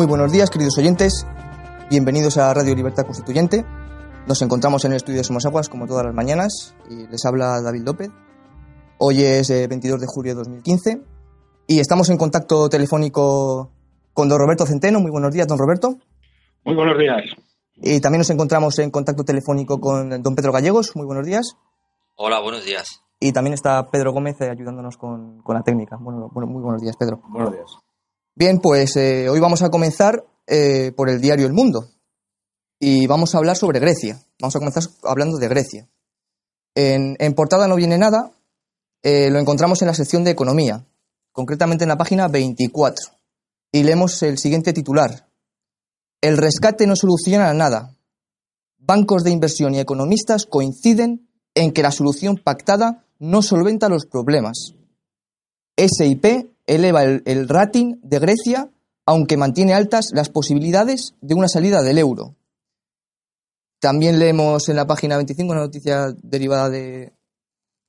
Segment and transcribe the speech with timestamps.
[0.00, 1.26] Muy buenos días, queridos oyentes.
[1.90, 3.66] Bienvenidos a Radio Libertad Constituyente.
[4.26, 7.60] Nos encontramos en el estudio de Somos Aguas, como todas las mañanas, y les habla
[7.60, 8.08] David López.
[8.96, 11.02] Hoy es 22 eh, de julio de 2015
[11.66, 13.72] y estamos en contacto telefónico
[14.14, 15.00] con don Roberto Centeno.
[15.00, 15.98] Muy buenos días, don Roberto.
[16.64, 17.20] Muy buenos días.
[17.76, 20.96] Y también nos encontramos en contacto telefónico con don Pedro Gallegos.
[20.96, 21.58] Muy buenos días.
[22.16, 23.02] Hola, buenos días.
[23.20, 25.98] Y también está Pedro Gómez eh, ayudándonos con, con, la técnica.
[26.00, 27.20] Bueno, bueno, muy buenos días, Pedro.
[27.28, 27.89] Buenos días.
[28.34, 31.90] Bien, pues eh, hoy vamos a comenzar eh, por el diario El Mundo
[32.78, 34.22] y vamos a hablar sobre Grecia.
[34.40, 35.88] Vamos a comenzar hablando de Grecia.
[36.74, 38.32] En, portada no viene nada,
[39.02, 40.86] eh, lo encontramos en la sección de Economía,
[41.32, 43.12] concretamente en la página 24.
[43.72, 45.28] Y leemos el siguiente titular.
[46.20, 47.96] El rescate no soluciona nada.
[48.78, 54.74] Bancos de inversión y economistas coinciden en que la solución pactada no solventa los problemas.
[55.76, 56.24] SIP
[56.74, 58.70] eleva el, rating de Grecia,
[59.04, 62.36] aunque mantiene altas las posibilidades de una salida del euro.
[63.80, 67.12] También leemos en la página 25 una noticia derivada de,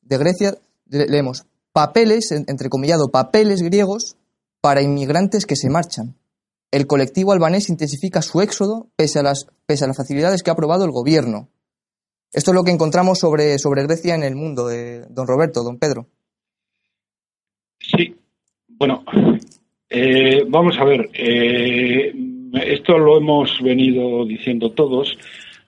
[0.01, 4.17] Grecia, leemos papeles, entrecomillado, papeles griegos
[4.61, 6.17] para inmigrantes que se marchan.
[6.71, 10.53] El colectivo albanés intensifica su éxodo pese a las, pese a las facilidades que ha
[10.53, 11.49] aprobado el gobierno.
[12.33, 15.77] Esto es lo que encontramos sobre, sobre Grecia en el mundo, de don Roberto, don
[15.77, 16.07] Pedro.
[17.79, 18.15] Sí,
[18.81, 19.03] bueno,
[19.91, 22.11] eh, vamos a ver, eh,
[22.65, 25.15] esto lo hemos venido diciendo todos.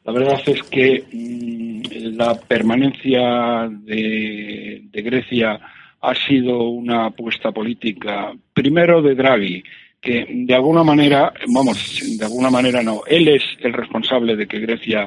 [0.03, 5.59] La verdad es que mm, la permanencia de, Grecia
[6.01, 9.63] ha sido una apuesta política, primero de Draghi,
[10.01, 14.57] que de alguna manera, vamos, de alguna manera no, él es el responsable de que
[14.57, 15.05] Grecia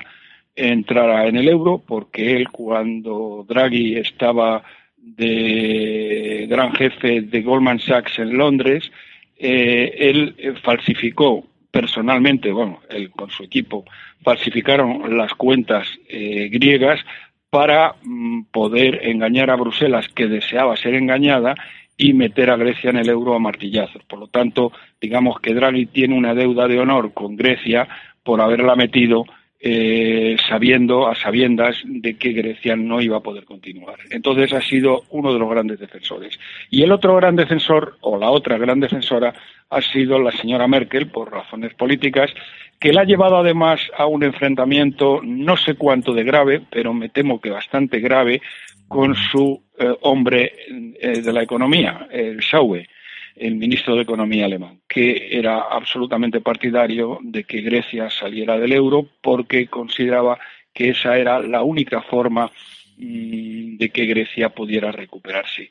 [0.55, 4.63] entrara en el euro, porque él cuando Draghi estaba
[5.07, 8.91] de gran jefe de Goldman Sachs en Londres,
[9.39, 13.85] eh, él eh, falsificó personalmente, bueno, él con su equipo,
[14.23, 17.01] falsificaron las cuentas eh, griegas
[17.51, 21.55] para mm, poder engañar a Bruselas, que deseaba ser engañada,
[21.99, 24.03] y meter a Grecia en el euro a martillazos.
[24.05, 27.89] Por lo tanto, digamos que Draghi tiene una deuda de honor con Grecia
[28.23, 29.25] por haberla metido
[29.69, 33.99] eh, sabiendo, a sabiendas de que Grecia no iba a poder continuar.
[34.11, 36.39] Entonces ha sido uno de los grandes defensores.
[36.71, 39.35] Y el otro gran defensor, o la otra gran defensora,
[39.69, 42.31] ha sido la señora Merkel, por razones políticas,
[42.79, 47.09] que la ha llevado además a un enfrentamiento no sé cuánto de grave, pero me
[47.09, 48.43] temo que bastante grave,
[48.87, 50.53] con su eh, hombre
[51.01, 52.89] eh, de la economía, el Schauer
[53.37, 59.07] el ministro de Economía alemán, que era absolutamente partidario de que Grecia saliera del euro
[59.21, 60.39] porque consideraba
[60.73, 62.51] que esa era la única forma
[62.99, 65.71] mm, de que Grecia pudiera recuperarse.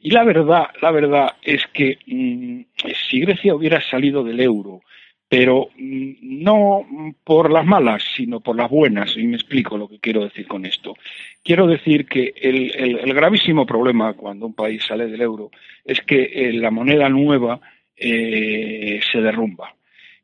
[0.00, 2.60] Y la verdad, la verdad es que mm,
[3.08, 4.82] si Grecia hubiera salido del euro
[5.28, 6.86] pero mm, no
[7.24, 10.64] por las malas, sino por las buenas, y me explico lo que quiero decir con
[10.64, 10.94] esto.
[11.42, 15.50] Quiero decir que el, gravísimo problema cuando un país sale del euro
[15.84, 17.60] es que eh, la moneda nueva
[17.96, 19.74] eh, se derrumba.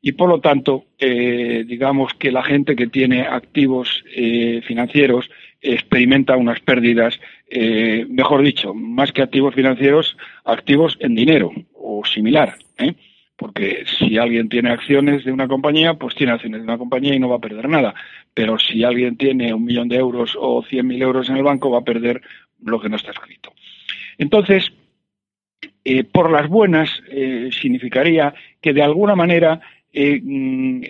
[0.04, 4.04] Y por lo tanto, eh, digamos que la gente que tiene activos
[4.66, 5.30] financieros
[5.60, 7.20] experimenta unas pérdidas,
[8.08, 12.56] mejor dicho, más que activos financieros, activos en dinero o similar.
[12.78, 12.94] ¿eh?
[13.42, 17.18] Porque si alguien tiene acciones de una compañía, pues tiene acciones de una compañía y
[17.18, 17.92] no va a perder nada.
[18.32, 21.68] Pero si alguien tiene un millón de euros o cien mil euros en el banco,
[21.68, 22.22] va a perder
[22.62, 23.52] lo que no está escrito.
[24.16, 24.70] Entonces,
[25.84, 29.60] eh, por las buenas, eh, significaría que de alguna manera
[29.92, 30.82] eh, mm,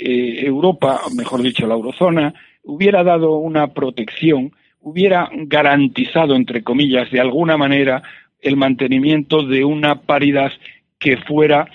[0.44, 2.34] Europa, mejor dicho, la eurozona,
[2.64, 4.52] hubiera dado una protección,
[4.82, 8.02] hubiera garantizado, entre comillas, de alguna manera,
[8.42, 10.52] el mantenimiento de una paridad
[10.98, 11.66] que fuera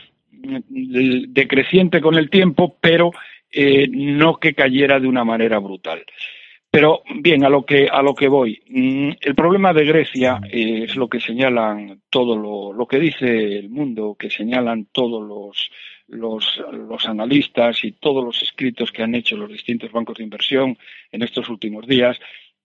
[0.70, 3.12] decreciente con el tiempo, pero
[3.52, 6.04] eh, no que cayera de una manera brutal.
[6.70, 8.62] Pero bien, a lo que a lo que voy.
[8.70, 12.36] Mm, el problema de Grecia eh, es lo que señalan todo
[12.74, 15.72] lo, que dice el mundo, que señalan todos los,
[16.08, 20.78] los, los, analistas y todos los escritos que han hecho los distintos bancos de inversión
[21.12, 22.20] en estos últimos días,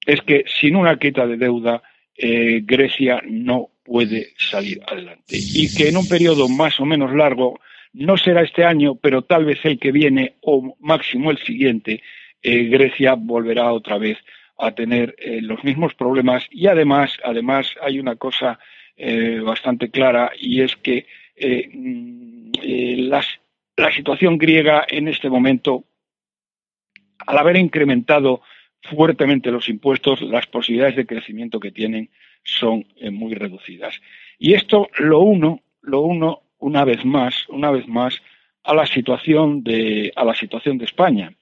[0.05, 1.83] es que sin una quita de deuda
[2.17, 7.61] eh, Grecia no puede salir adelante y que en un periodo más o menos largo,
[7.93, 12.03] no será este año, pero tal vez el que viene o máximo el siguiente,
[12.43, 14.19] eh, Grecia volverá otra vez
[14.59, 18.59] a tener eh, los mismos problemas y además, además hay una cosa
[18.97, 21.07] eh, bastante clara y es que
[21.41, 22.53] mm,
[23.77, 25.85] la situación griega en este momento,
[27.27, 28.43] al haber incrementado
[28.83, 32.11] fuertemente los impuestos, las posibilidades de crecimiento que tienen
[32.43, 34.01] son muy reducidas.
[34.39, 38.21] Y esto lo uno, lo uno una vez más, una vez más,
[38.65, 41.33] a la situación de, a la situación de España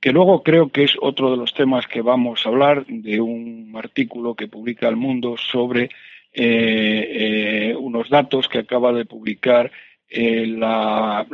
[0.00, 3.72] que luego creo que es otro de los temas que vamos a hablar de un
[3.76, 5.90] artículo que publica El Mundo sobre
[6.32, 9.72] eh, eh, unos datos que acaba de publicar
[10.08, 11.26] eh, las,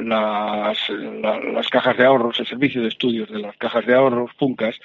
[1.70, 4.80] cajas de ahorros, el servicio de estudios de las cajas de ahorros, FUNCAS,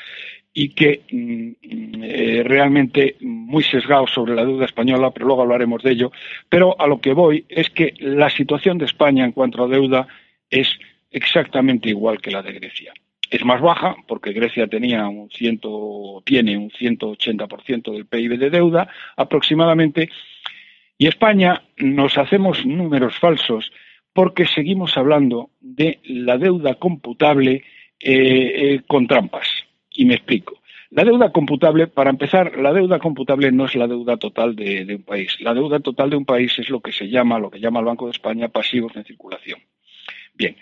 [0.53, 6.11] y que mm, realmente muy sesgado sobre la deuda española, pero luego hablaremos de ello.
[6.49, 10.07] Pero a lo que voy es que la situación de España en cuanto a deuda
[10.49, 10.67] es
[11.11, 12.93] exactamente igual que la de Grecia
[13.29, 18.87] es más baja porque Grecia tenía un ciento, tiene un 180% del PIB de deuda
[19.15, 20.09] aproximadamente
[20.97, 23.71] y España nos hacemos números falsos
[24.13, 27.63] porque seguimos hablando de la deuda computable
[27.99, 29.47] eh, eh, con trampas.
[29.91, 30.61] Y me explico.
[30.89, 34.95] La deuda computable, para empezar, la deuda computable no es la deuda total de, de
[34.95, 35.39] un país.
[35.41, 37.85] La deuda total de un país es lo que se llama, lo que llama el
[37.85, 39.59] Banco de España, pasivos en circulación.
[40.33, 40.55] Bien.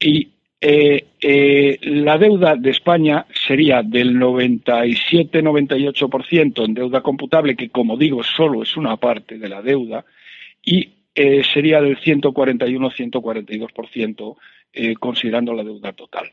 [0.00, 0.30] Y
[0.62, 8.22] eh, eh, la deuda de España sería del 97-98% en deuda computable, que como digo
[8.22, 10.04] solo es una parte de la deuda,
[10.62, 14.36] y eh, sería del 141-142%
[14.72, 16.30] eh, considerando la deuda total.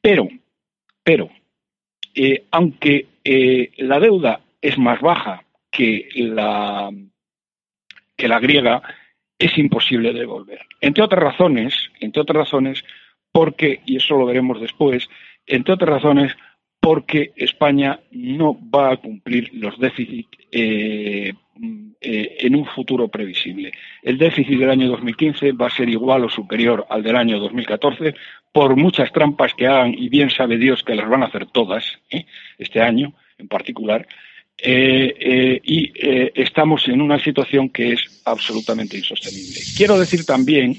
[0.00, 0.28] Pero,
[1.04, 1.30] pero,
[2.50, 3.06] aunque
[3.76, 6.90] la deuda es más baja que la,
[8.16, 8.82] que la griega,
[9.38, 10.66] es imposible devolver.
[10.80, 12.82] Entre otras razones, entre otras razones,
[13.32, 15.08] porque, y eso lo veremos después,
[15.46, 16.32] entre otras razones,
[16.80, 21.32] porque España no va a cumplir los déficits eh,
[22.00, 23.72] eh, en un futuro previsible.
[24.02, 28.14] El déficit del año 2015 va a ser igual o superior al del año 2014
[28.52, 31.84] por muchas trampas que hagan, y bien sabe Dios que las van a hacer todas,
[32.10, 32.24] ¿eh?
[32.58, 34.06] este año en particular,
[34.60, 35.92] y
[36.34, 39.60] estamos en una situación que es absolutamente insostenible.
[39.76, 40.74] Quiero decir también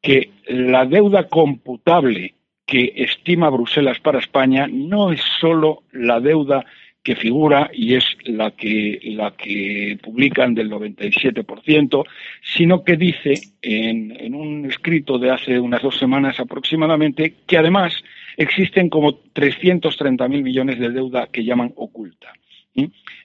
[0.00, 2.34] que la deuda computable
[2.66, 6.64] que estima Bruselas para España no es solo la deuda
[7.02, 12.04] que figura y es la que, la que publican del 97%,
[12.42, 17.94] sino que dice en, en un escrito de hace unas dos semanas aproximadamente que además
[18.36, 22.32] existen como 330.000 millones de deuda que llaman oculta.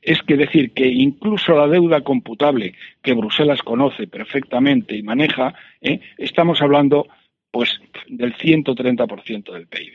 [0.02, 6.00] Es que decir que incluso la deuda computable que Bruselas conoce perfectamente y maneja, ¿eh?
[6.18, 7.08] estamos hablando
[7.52, 9.94] pues del 130% del PIB.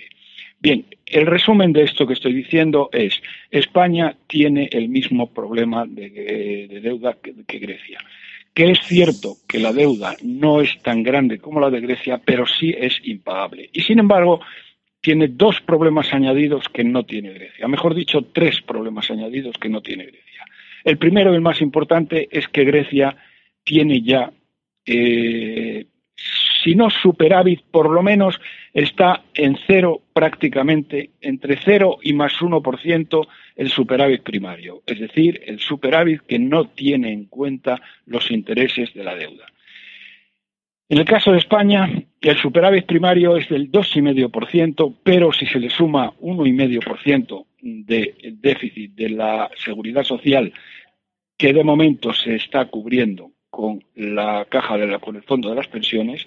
[0.60, 3.20] Bien, el resumen de esto que estoy diciendo es
[3.50, 7.98] España tiene el mismo problema de, deuda que Grecia
[8.54, 12.46] que es cierto que la deuda no es tan grande como la de Grecia, pero
[12.46, 13.70] sí es impagable.
[13.72, 14.40] Y sin embargo,
[15.00, 17.66] tiene dos problemas añadidos que no tiene Grecia.
[17.68, 20.44] Mejor dicho, tres problemas añadidos que no tiene Grecia.
[20.84, 23.16] El primero y el más importante es que Grecia
[23.64, 24.30] tiene ya,
[24.86, 25.86] eh,
[26.62, 28.40] si no superávit, por lo menos
[28.72, 35.00] está en cero prácticamente, entre cero y más uno por ciento el superávit primario, es
[35.00, 39.46] decir, el superávit que no tiene en cuenta los intereses de la deuda.
[40.90, 41.88] En el caso de España,
[42.20, 49.10] el superávit primario es del 2,5%, pero si se le suma 1,5% de déficit de
[49.10, 50.52] la seguridad social,
[51.38, 55.54] que de momento se está cubriendo con la caja de la, con el fondo de
[55.54, 56.26] las pensiones,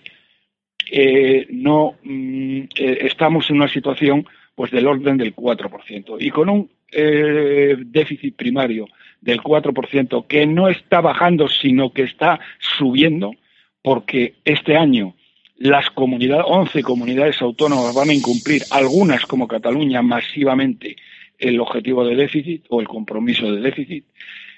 [0.90, 6.16] eh, no mm, eh, estamos en una situación pues del orden del 4%.
[6.22, 8.88] Y con un eh, déficit primario
[9.20, 13.34] del 4%, que no está bajando, sino que está subiendo,
[13.84, 15.16] porque este año
[15.58, 20.96] las comunidades, 11 comunidades autónomas van a incumplir, algunas como Cataluña, masivamente
[21.38, 24.06] el objetivo de déficit o el compromiso de déficit,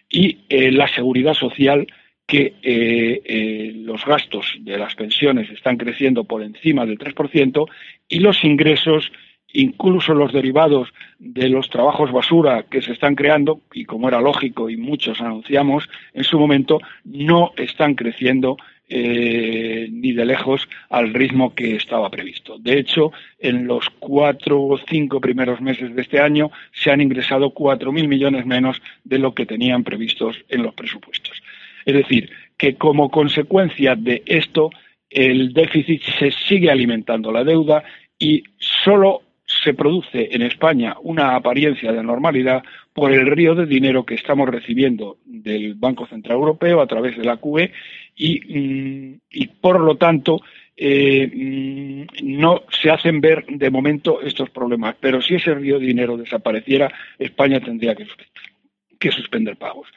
[0.09, 1.85] y eh, la seguridad social,
[2.27, 7.67] que eh, eh, los gastos de las pensiones están creciendo por encima del 3%
[8.07, 9.11] y los ingresos
[9.53, 14.69] incluso los derivados de los trabajos basura que se están creando, y como era lógico
[14.69, 21.55] y muchos anunciamos en su momento, no están creciendo eh, ni de lejos al ritmo
[21.55, 22.57] que estaba previsto.
[22.59, 27.49] De hecho, en los cuatro o cinco primeros meses de este año se han ingresado
[27.49, 31.41] cuatro mil millones menos de lo que tenían previstos en los presupuestos.
[31.85, 34.69] Es decir, que como consecuencia de esto,
[35.09, 37.83] el déficit se sigue alimentando la deuda
[38.19, 42.63] y solo se produce en España una apariencia de normalidad
[42.95, 47.25] por el río de dinero que estamos recibiendo del Banco Central Europeo a través de
[47.25, 47.73] la QE
[48.15, 49.19] y, mm,
[49.59, 50.39] por lo tanto
[50.77, 52.05] eh, mm,
[52.39, 54.95] no se hacen ver de momento estos problemas.
[54.97, 59.89] Pero si ese río de dinero desapareciera, España tendría que, suspender pagos.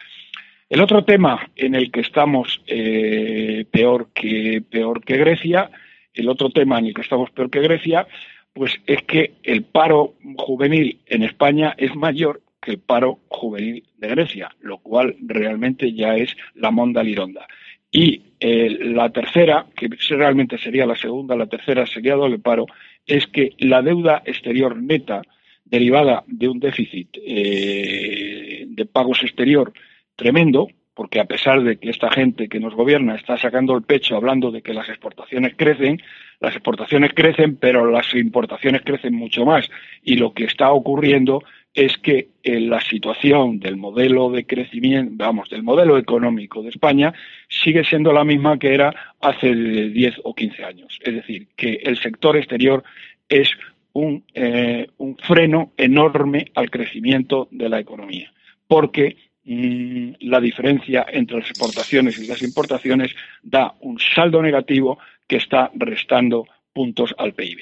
[0.69, 5.71] El otro tema en el que estamos eh, peor que peor que Grecia,
[6.13, 8.09] el otro tema en el que estamos peor que Grecia,
[8.53, 14.51] pues es que el paro juvenil en España es mayor el paro juvenil de Grecia,
[14.61, 17.47] lo cual realmente ya es la monda lironda.
[17.91, 22.67] Y eh, la tercera, que realmente sería la segunda, la tercera sería doble paro,
[23.07, 25.23] es que la deuda exterior neta
[25.65, 29.73] derivada de un déficit eh, de pagos exterior
[30.17, 34.17] tremendo, porque a pesar de que esta gente que nos gobierna está sacando el pecho
[34.17, 36.03] hablando de que las exportaciones crecen,
[36.41, 39.71] las exportaciones crecen, pero las importaciones crecen mucho más.
[40.03, 41.43] Y lo que está ocurriendo
[41.75, 47.15] es que la situación del modelo de crecimiento, vamos, del modelo económico de España
[47.49, 50.99] sigue siendo la misma que era hace 10 o 15 años.
[51.03, 52.83] Es decir, que el sector exterior
[53.29, 53.51] es
[53.93, 58.33] un, eh, freno enorme al crecimiento de la economía,
[58.67, 59.17] porque
[59.51, 65.71] Mm, la diferencia entre las exportaciones y las importaciones da un saldo negativo que está
[65.75, 67.59] restando puntos al PIB.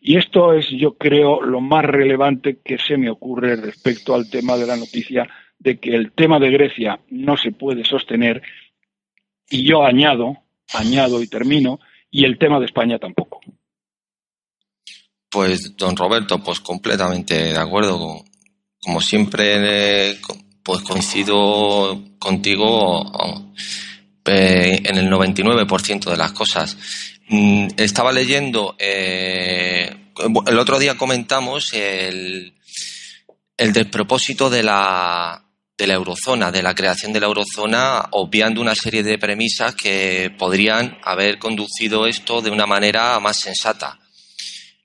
[0.00, 4.56] Y esto es, yo creo, lo más relevante que se me ocurre respecto al tema
[4.56, 5.28] de la noticia
[5.58, 8.42] de que el tema de Grecia no se puede sostener
[9.50, 10.36] y yo añado,
[10.72, 13.40] añado y termino, y el tema de España tampoco.
[15.30, 18.24] Pues, don Roberto, pues completamente de acuerdo.
[18.80, 20.16] Como siempre,
[20.62, 23.10] pues coincido contigo
[24.24, 27.17] en el 99% de las cosas.
[27.28, 29.94] Mm, estaba leyendo, eh,
[30.46, 32.54] el otro día comentamos el,
[33.56, 35.44] el despropósito de la,
[35.76, 40.34] de la eurozona, de la creación de la eurozona, obviando una serie de premisas que
[40.38, 43.98] podrían haber conducido esto de una manera más sensata.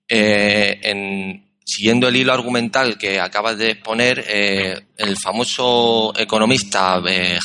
[0.07, 7.39] Eh, en, siguiendo el hilo argumental que acabas de exponer, eh, el famoso economista eh,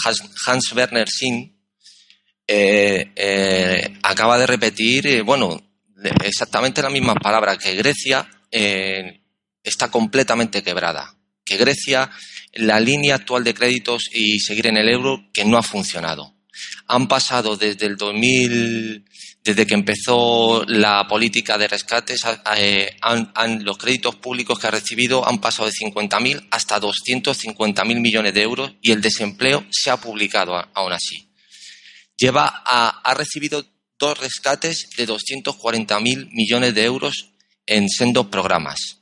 [0.46, 1.57] Hans Werner Sinn
[2.48, 5.60] eh, acaba de repetir, bueno,
[6.24, 11.14] exactamente las mismas palabras, que Grecia está completamente quebrada,
[11.44, 12.10] que Grecia,
[12.54, 16.34] la línea actual de créditos y seguir en el euro, que no ha funcionado.
[16.86, 19.04] Han pasado desde el 2000
[19.48, 22.20] desde que empezó la política de rescates,
[22.58, 22.96] eh,
[23.60, 28.72] los créditos públicos que ha recibido han pasado de 50.000 hasta 250.000 millones de euros
[28.82, 31.27] y el desempleo se ha publicado aún así.
[32.18, 33.64] Lleva ha recibido
[33.98, 37.30] dos rescates de 240.000 millones de euros
[37.66, 38.98] en sendos programas.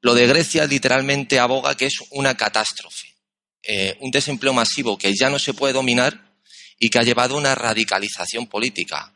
[0.00, 3.14] Lo de Grecia literalmente aboga que es una catástrofe,
[3.62, 6.32] eh, un desempleo masivo que ya no se puede dominar
[6.78, 9.14] y que ha llevado a una radicalización política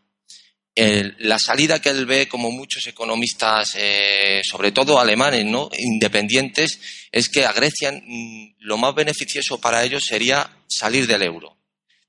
[0.76, 5.70] la salida que él ve, como muchos economistas, eh, sobre todo alemanes, ¿no?
[5.78, 6.80] independientes,
[7.12, 11.53] es que a Grecia mm, lo más beneficioso para ellos sería salir del euro,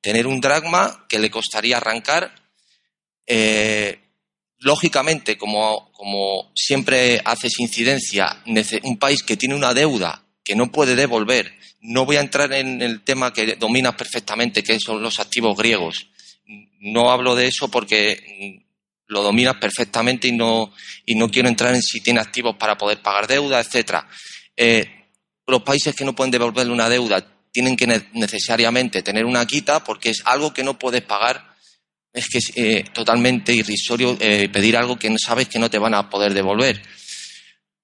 [0.06, 2.32] tener un dragma que le costaría arrancar.
[3.26, 3.98] Eh,
[4.60, 8.44] lógicamente, como, como siempre haces incidencia,
[8.84, 12.84] un país que tiene una deuda que no puede devolver, no voy a entrar en
[12.84, 16.06] el tema que dominas perfectamente, que son los activos griegos,
[16.82, 18.62] no hablo de eso porque
[19.08, 20.72] lo dominas perfectamente y no,
[21.04, 24.08] y no quiero entrar en si tiene activos para poder pagar deuda, etcétera.
[24.56, 24.86] Eh,
[25.48, 30.10] los países que no pueden devolverle una deuda tienen que necesariamente tener una quita porque
[30.10, 31.56] es algo que no puedes pagar.
[32.12, 35.94] Es que es eh, totalmente irrisorio eh, pedir algo que sabes que no te van
[35.94, 36.82] a poder devolver.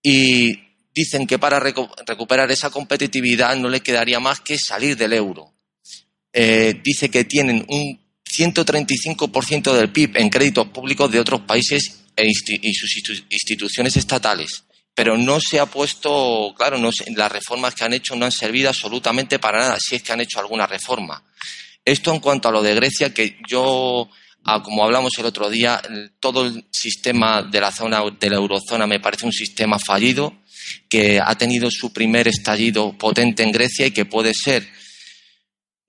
[0.04, 0.60] Y
[0.94, 5.54] dicen que para recuperar esa competitividad no le quedaría más que salir del euro.
[6.34, 7.98] dice que tienen un
[8.30, 14.66] 135% del PIB en créditos públicos de otros países e y sus instituciones estatales.
[14.94, 16.78] Pero no se ha puesto, claro,
[17.16, 20.22] las reformas que han hecho no han servido absolutamente para nada, si es que han
[20.22, 21.24] hecho alguna reforma.
[21.84, 24.10] Esto en cuanto a lo de Grecia, que yo
[24.64, 25.82] como hablamos el otro día,
[26.20, 30.36] todo el sistema de la zona de la eurozona me parece un sistema fallido
[30.90, 34.68] que ha tenido su primer estallido potente en Grecia y que puede ser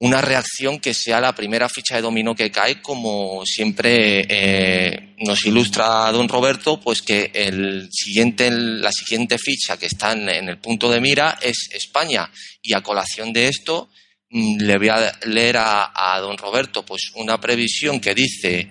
[0.02, 5.46] una reacción que sea la primera ficha de dominó que cae, como siempre eh, nos
[5.46, 10.90] ilustra don Roberto, pues que el siguiente, la siguiente ficha que está en, el punto
[10.90, 12.28] de mira es España.
[12.60, 13.90] Y a colación de esto,
[14.30, 18.68] mm, le voy a leer a, don Roberto pues una previsión que dice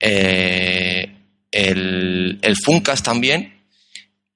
[0.00, 1.08] eh,
[1.52, 3.53] el, el FUNCAS también,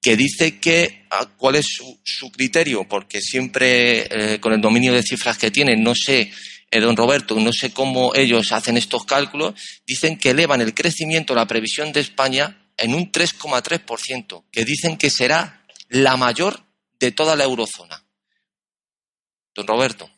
[0.01, 1.65] que dice que ah, cuál es
[2.03, 6.31] su, criterio, porque siempre eh, con el dominio de cifras que tienen, no sé,
[6.71, 9.53] eh, don Roberto, no sé cómo ellos hacen estos cálculos,
[9.85, 15.09] dicen que elevan el crecimiento, la previsión de España en un 3,3%, que dicen que
[15.09, 16.61] será la mayor
[16.99, 18.03] de toda la eurozona.
[19.55, 20.09] Don Roberto.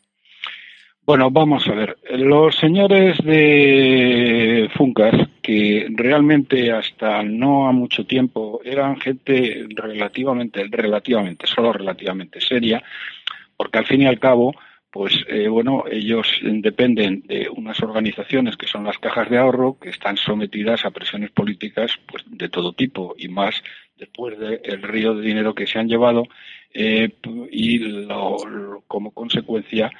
[1.04, 1.96] Bueno, vamos a ver.
[2.10, 11.48] Los señores de Funcas, que realmente hasta no a mucho tiempo eran gente relativamente, relativamente,
[11.48, 12.82] solo relativamente seria,
[13.56, 14.54] porque al fin y al cabo,
[14.90, 19.90] pues eh, bueno, ellos dependen de unas organizaciones que son las cajas de ahorro, que
[19.90, 23.62] están sometidas a presiones políticas pues de todo tipo y más
[23.96, 26.28] después del río de dinero que se han llevado
[26.72, 27.10] eh,
[27.50, 28.06] y
[28.86, 29.90] como consecuencia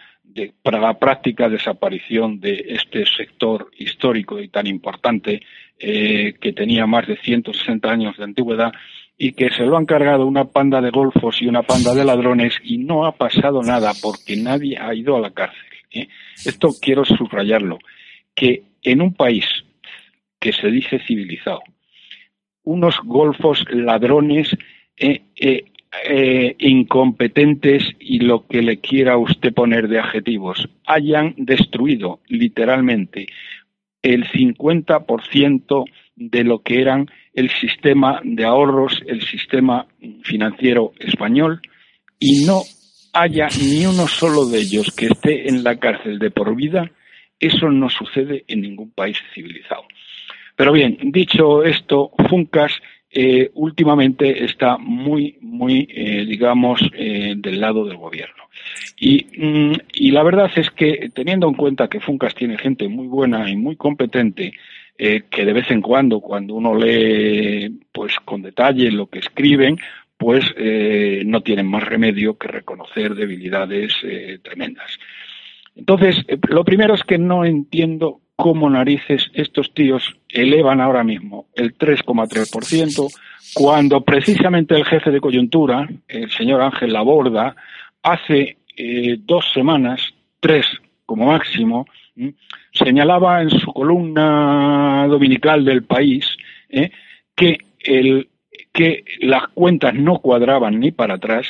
[0.62, 5.42] para la práctica desaparición de este sector histórico y tan importante
[5.78, 8.72] eh, que tenía más de 160 años de antigüedad
[9.18, 12.54] y que se lo han cargado una panda de golfos y una panda de ladrones
[12.62, 15.60] y no ha pasado nada porque nadie ha ido a la cárcel.
[15.90, 16.08] ¿eh?
[16.44, 17.78] Esto quiero subrayarlo,
[18.34, 19.46] que en un país
[20.38, 21.62] que se dice civilizado,
[22.64, 24.56] unos golfos ladrones
[24.96, 25.22] eh,
[26.58, 33.26] incompetentes y lo que le quiera usted poner de adjetivos, hayan destruido literalmente
[34.02, 35.84] el 50%
[36.16, 39.87] de lo que eran el sistema de ahorros, el sistema
[40.22, 41.61] financiero español,
[42.18, 42.62] y no
[43.12, 46.90] haya ni uno solo de ellos que esté en la cárcel de por vida,
[47.38, 49.84] eso no sucede en ningún país civilizado.
[50.56, 52.72] Pero bien, dicho esto, Funcas
[53.14, 58.45] eh, últimamente está muy, muy, eh, digamos, eh, del lado del gobierno.
[58.99, 63.06] Y, mm, y, la verdad es que, teniendo en cuenta que Funcas tiene gente muy
[63.08, 64.52] buena y muy competente,
[64.97, 69.76] que de vez en cuando, cuando uno lee, pues con detalle lo que escriben,
[70.17, 70.45] pues
[71.25, 73.95] no tienen más remedio que reconocer debilidades
[74.45, 75.00] tremendas.
[75.75, 81.76] Entonces, lo primero es que no entiendo cómo narices estos tíos elevan ahora mismo el
[81.76, 83.08] 3,3%,
[83.54, 87.54] cuando precisamente el jefe de coyuntura, el señor Ángel Laborda,
[88.02, 90.00] hace eh, dos semanas,
[90.40, 90.66] tres
[91.04, 91.86] como máximo,
[92.73, 96.26] señalaba en su columna dominical del país
[96.68, 96.90] ¿eh?
[97.34, 98.28] que, el,
[98.73, 101.47] que las cuentas no cuadraban ni para atrás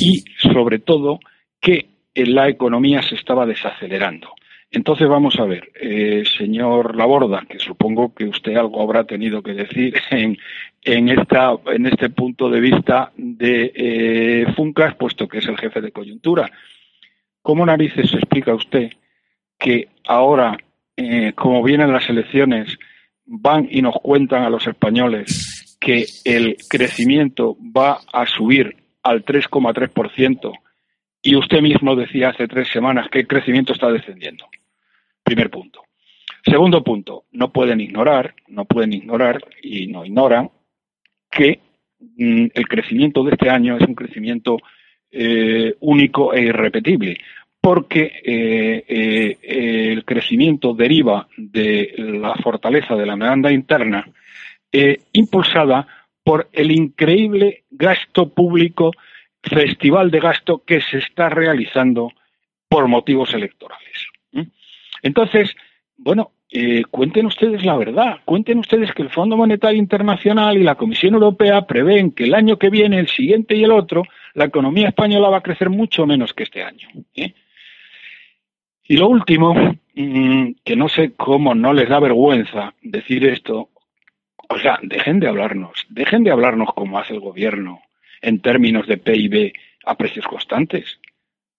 [0.00, 1.20] y, sobre todo,
[1.60, 4.30] que la economía se estaba desacelerando.
[4.70, 9.54] Entonces vamos a ver, eh, señor Laborda, que supongo que usted algo habrá tenido que
[9.54, 10.38] decir en,
[11.08, 16.50] este punto de vista de eh, Funcas, puesto que es el jefe de coyuntura.
[17.40, 18.90] ¿Cómo narices explica usted
[19.58, 20.58] que ahora,
[20.96, 22.78] eh, como vienen las elecciones,
[23.24, 30.52] van y nos cuentan a los españoles que el crecimiento va a subir al 3,3%?
[31.22, 34.46] Y usted mismo decía hace tres semanas que el crecimiento está descendiendo.
[35.22, 35.82] Primer punto.
[36.44, 40.50] Segundo punto, no pueden ignorar, no pueden ignorar y no ignoran
[41.30, 41.60] que
[42.00, 44.58] mm, el crecimiento de este año es un crecimiento
[45.10, 47.18] eh, único e irrepetible,
[47.60, 49.38] porque eh, eh,
[49.92, 54.06] el crecimiento deriva de la fortaleza de la demanda interna
[55.12, 55.86] impulsada
[56.22, 58.92] por el increíble gasto público,
[59.48, 62.12] festival de gasto que se está realizando
[62.68, 64.06] por motivos electorales.
[65.02, 65.54] Entonces,
[65.96, 70.76] bueno, eh, cuenten ustedes la verdad, cuenten ustedes que el Fondo Monetario Internacional y la
[70.76, 74.02] Comisión Europea prevén que el año que viene, el siguiente y el otro,
[74.34, 76.88] la economía española va a crecer mucho menos que este año.
[77.14, 77.34] ¿eh?
[78.84, 79.54] Y lo último,
[79.94, 83.68] mm, que no sé cómo no les da vergüenza decir esto,
[84.48, 87.82] o sea, dejen de hablarnos, dejen de hablarnos como hace el gobierno
[88.22, 89.52] en términos de PIB
[89.84, 90.98] a precios constantes.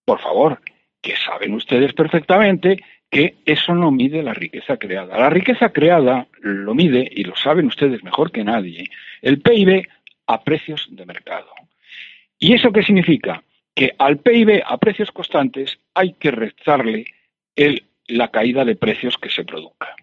[0.04, 0.60] Por favor,
[1.00, 5.18] que saben ustedes perfectamente que eso no mide la riqueza creada.
[5.18, 8.84] La riqueza creada lo mide, y lo saben ustedes mejor que nadie,
[9.20, 9.88] el PIB
[10.26, 11.52] a precios de mercado.
[12.38, 13.42] ¿Y eso qué significa?
[13.74, 17.06] Que al PIB a precios constantes hay que restarle
[18.06, 19.94] la caída de precios que se produzca.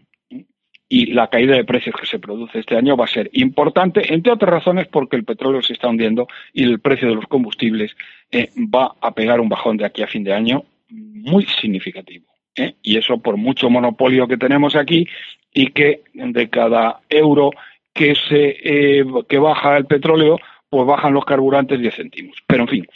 [0.90, 4.32] Y la caída de precios que se produce este año va a ser importante, entre
[4.32, 7.96] otras razones porque el petróleo se está hundiendo y el precio de los combustibles
[8.32, 12.26] eh, va a pegar un bajón de aquí a fin de año muy significativo.
[12.56, 12.76] ¿eh?
[12.82, 15.08] Y eso por mucho monopolio que tenemos aquí
[15.54, 17.52] y que de cada euro
[17.94, 22.38] que, se, eh, que baja el petróleo, pues bajan los carburantes 10 céntimos.
[22.48, 22.88] Pero en fin,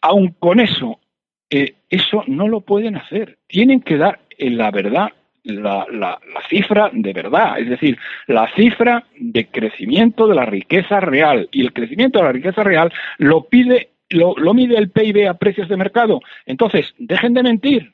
[0.00, 0.98] aun con eso,
[1.50, 3.38] eso no lo pueden hacer.
[3.46, 5.12] Tienen que dar la verdad
[5.44, 11.48] la, la, cifra de verdad, es decir, la cifra de crecimiento de la riqueza real.
[11.52, 15.68] Y el crecimiento de la riqueza real lo pide, lo, mide el PIB a precios
[15.68, 16.20] de mercado.
[16.46, 17.90] Entonces, dejen de mentir,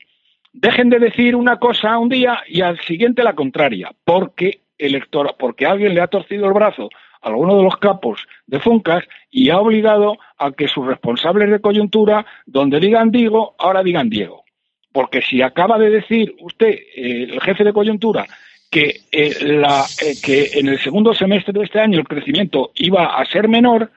[0.53, 5.65] dejen de decir una cosa un día y al siguiente la contraria, porque electora, porque
[5.65, 6.89] alguien le ha torcido el brazo
[7.21, 11.59] a alguno de los capos de Funcas y ha obligado a que sus responsables de
[11.59, 14.45] coyuntura, donde digan digo, ahora digan Diego.
[14.91, 18.25] Porque si acaba de decir usted, eh, el jefe de coyuntura,
[18.69, 23.25] que, eh, eh, que en el segundo semestre de este año el crecimiento iba a
[23.25, 23.91] ser menor,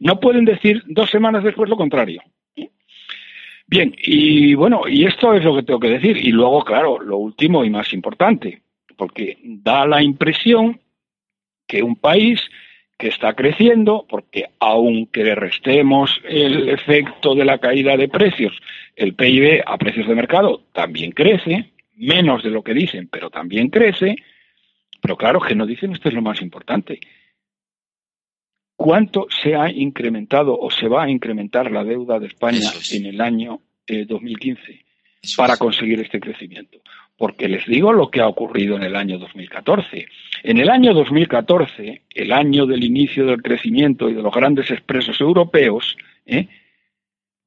[0.00, 2.22] no pueden decir dos semanas después lo contrario.
[3.66, 6.16] Bien, y bueno, y esto es lo que tengo que decir.
[6.16, 8.60] Y luego, claro, lo último y más importante,
[8.96, 10.80] porque da la impresión
[11.66, 12.40] que un país
[12.98, 18.60] que está creciendo, porque aunque le restemos el efecto de la caída de precios,
[18.96, 23.68] el PIB a precios de mercado también crece, menos de lo que dicen, pero también
[23.68, 24.16] crece,
[25.00, 27.00] pero claro que no dicen esto es lo más importante.
[28.76, 33.20] ¿Cuánto se ha incrementado o se va a incrementar la deuda de España en el
[33.20, 34.84] año 2015 eh,
[35.36, 36.78] para conseguir este crecimiento?
[37.22, 40.08] porque les digo lo que ha ocurrido en el año 2014.
[40.42, 45.20] En el año 2014, el año del inicio del crecimiento y de los grandes expresos
[45.20, 46.48] europeos, ¿eh?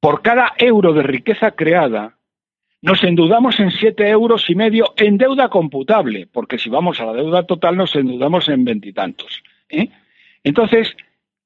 [0.00, 2.16] Por cada euro de riqueza creada,
[2.82, 7.14] nos endeudamos en siete euros y medio en deuda computable, porque si vamos a la
[7.14, 9.42] deuda total nos endeudamos en veintitantos.
[9.68, 9.88] ¿eh?
[10.44, 10.96] Entonces,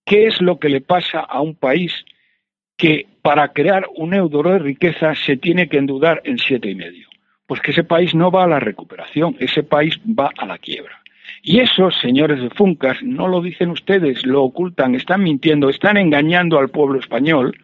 [0.04, 2.04] ¿qué es lo que le pasa a un país
[2.76, 7.10] que para crear un euro de riqueza se tiene que endeudar en siete y medio?
[7.50, 11.02] pues que ese país no va a la recuperación, ese país va a la quiebra.
[11.42, 16.60] Y eso, señores de Funcas, no lo dicen ustedes, lo ocultan, están mintiendo, están engañando
[16.60, 17.58] al pueblo español,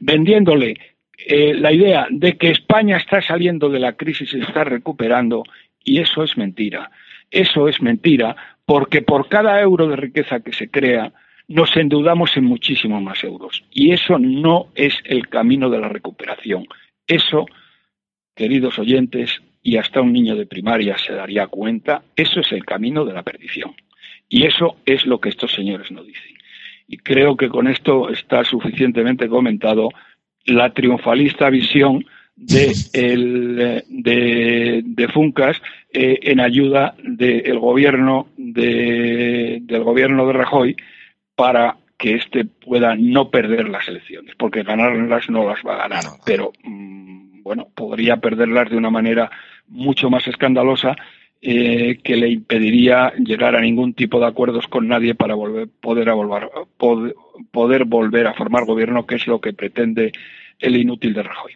[0.00, 0.76] vendiéndole
[1.16, 5.44] eh, la idea de que España está saliendo de la crisis y está recuperando,
[5.82, 6.90] y eso es mentira.
[7.30, 11.12] Eso es mentira, porque por cada euro de riqueza que se crea,
[11.46, 13.64] nos endeudamos en muchísimos más euros.
[13.70, 16.66] Y eso no es el camino de la recuperación.
[17.06, 17.46] Eso
[18.38, 23.04] queridos oyentes, y hasta un niño de primaria se daría cuenta, eso es el camino
[23.04, 23.74] de la perdición.
[24.28, 26.37] Y eso es lo que estos señores no dicen.
[26.88, 29.90] Y creo que con esto está suficientemente comentado
[30.46, 35.60] la triunfalista visión de, el, de, Funcas
[35.92, 40.76] eh, en ayuda del gobierno de, del gobierno de Rajoy
[41.36, 46.04] para que éste pueda no perder las elecciones, porque ganarlas no las va a ganar,
[46.24, 49.30] pero mm, bueno, podría perderlas de una manera
[49.66, 50.96] mucho más escandalosa
[51.40, 56.10] eh, que le impediría llegar a ningún tipo de acuerdos con nadie para volver, poder,
[56.12, 56.50] volver,
[57.52, 60.12] poder, volver a formar gobierno, que es lo que pretende
[60.58, 61.52] el inútil de Rajoy.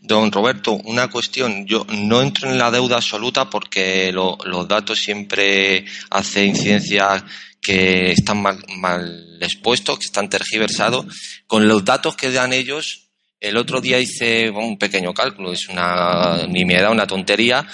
[0.00, 1.66] Don Roberto, una cuestión.
[1.66, 7.24] Yo no entro en la deuda absoluta porque los datos siempre hacen incidencia
[7.60, 11.06] que están mal, mal, expuestos, que están tergiversados.
[11.46, 13.08] Con los datos que dan ellos,
[13.40, 17.66] el otro día hice un pequeño cálculo, es una nimiedad, una tontería,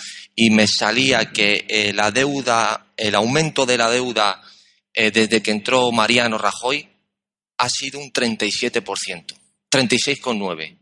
[0.42, 4.40] y me salía que eh, la deuda, el aumento de la deuda
[4.94, 6.88] eh, desde que entró Mariano Rajoy
[7.58, 8.82] ha sido un 37%,
[9.70, 10.78] 36,9%.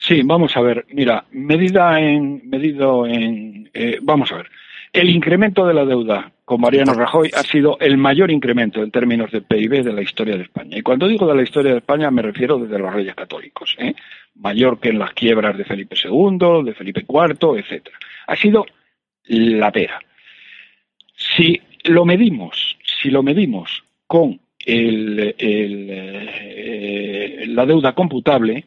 [0.00, 4.50] Sí, vamos a ver, mira, medida en, medido en, eh, vamos a ver,
[4.92, 9.30] el incremento de la deuda con Mariano Rajoy ha sido el mayor incremento en términos
[9.30, 10.76] de PIB de la historia de España.
[10.76, 13.94] Y cuando digo de la historia de España me refiero desde los reyes católicos, ¿eh?
[14.34, 17.96] Mayor que en las quiebras de Felipe II, de Felipe IV, etcétera.
[18.26, 18.66] Ha sido
[19.24, 20.00] la pera.
[21.14, 28.64] Si lo medimos, si lo medimos con el, eh, la deuda computable,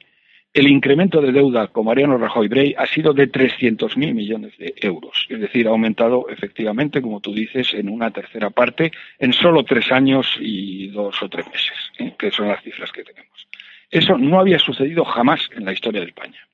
[0.55, 5.27] el incremento de deuda con Mariano Rajoy Brey ha sido de 300.000 millones de euros.
[5.27, 9.91] Es decir, ha aumentado efectivamente, como tú dices, en una tercera parte en solo tres
[9.91, 12.13] años y dos o tres meses, ¿eh?
[12.17, 13.47] que son las cifras que tenemos.
[13.95, 16.45] Eso no había sucedido jamás en la historia de España.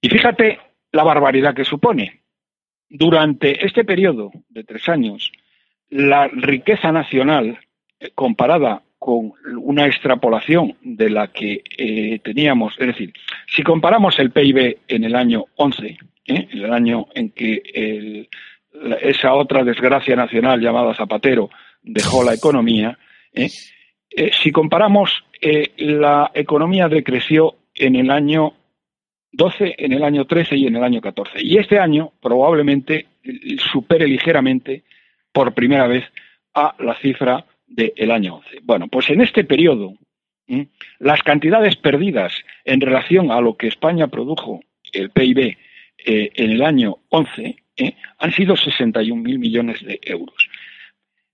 [0.00, 0.58] Y fíjate
[0.92, 2.22] la barbaridad que supone.
[2.88, 5.30] Durante este periodo de tres años,
[5.90, 7.58] la riqueza nacional
[8.00, 13.12] eh, comparada con una extrapolación de la que eh, teníamos, es decir,
[13.46, 15.96] si comparamos el PIB en el año 11 ¿eh?
[16.50, 18.26] en el año en que
[19.02, 21.50] esa otra desgracia nacional llamada Zapatero
[21.82, 22.98] dejó la economía,
[24.42, 25.25] si comparamos,
[25.78, 28.54] la economía decreció en el año
[29.32, 31.42] 12, en el año 13 y en el año 14.
[31.42, 33.06] Y este año probablemente
[33.72, 34.84] supere ligeramente
[35.32, 36.04] por primera vez
[36.54, 38.60] a la cifra del año 11.
[38.62, 39.94] Bueno, pues en este periodo,
[40.98, 42.32] las cantidades perdidas
[42.64, 44.60] en relación a lo que España produjo,
[44.92, 45.56] el PIB,
[46.06, 50.48] eh, en el año 11, eh, han sido 61.000 millones de euros.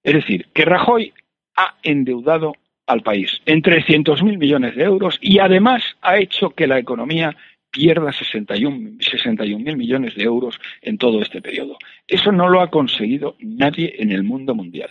[0.02, 1.12] Es decir, que Rajoy
[1.56, 2.54] ha endeudado
[2.86, 7.36] al país en 300.000 millones de euros y además ha hecho que la economía
[7.70, 11.78] pierda 61.000 61 millones de euros en todo este periodo.
[12.06, 14.90] Eso no lo ha conseguido nadie en el mundo mundial.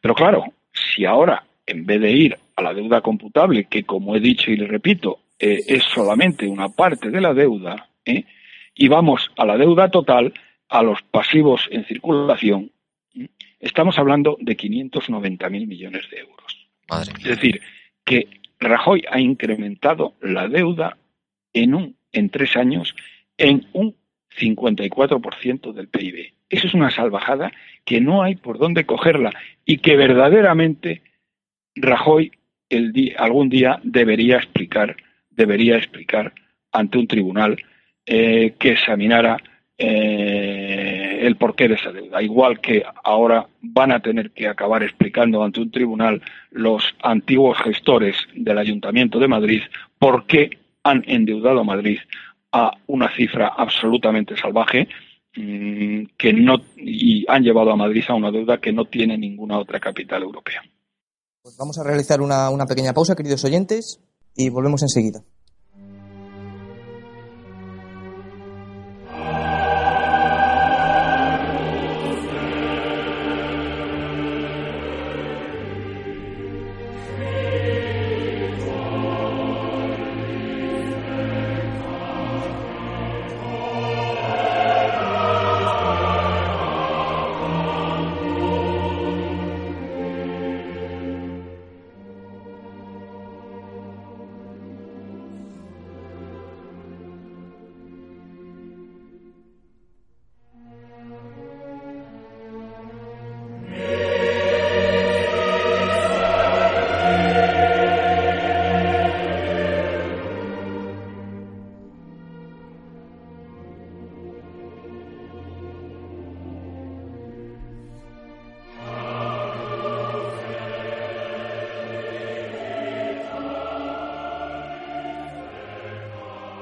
[0.00, 4.20] Pero claro, si ahora, en vez de ir a la deuda computable, que como he
[4.20, 8.24] dicho y le repito, eh, es solamente una parte de la deuda, ¿eh?
[8.74, 10.32] y vamos a la deuda total,
[10.68, 12.70] a los pasivos en circulación,
[13.58, 16.49] estamos hablando de 590.000 millones de euros.
[17.18, 17.60] Es decir,
[18.04, 20.96] que Rajoy ha incrementado la deuda
[21.52, 22.94] en, un, en tres años
[23.38, 23.96] en un
[24.38, 26.32] 54% del PIB.
[26.48, 27.52] Eso es una salvajada
[27.84, 29.32] que no hay por dónde cogerla
[29.64, 31.02] y que verdaderamente
[31.74, 32.32] Rajoy
[32.68, 34.96] el algún día debería explicar,
[35.30, 36.32] debería explicar
[36.72, 37.56] ante un tribunal
[38.06, 39.38] eh, que examinara
[39.76, 42.22] eh, el porqué de esa deuda.
[42.22, 48.16] Igual que ahora van a tener que acabar explicando ante un tribunal los antiguos gestores
[48.34, 49.62] del Ayuntamiento de Madrid
[49.98, 50.50] por qué
[50.82, 51.98] han endeudado a Madrid
[52.52, 54.88] a una cifra absolutamente salvaje
[55.36, 59.58] mm, que no y han llevado a Madrid a una deuda que no tiene ninguna
[59.58, 60.62] otra capital europea.
[61.42, 64.00] Pues vamos a realizar una, una pequeña pausa, queridos oyentes,
[64.34, 65.20] y volvemos enseguida.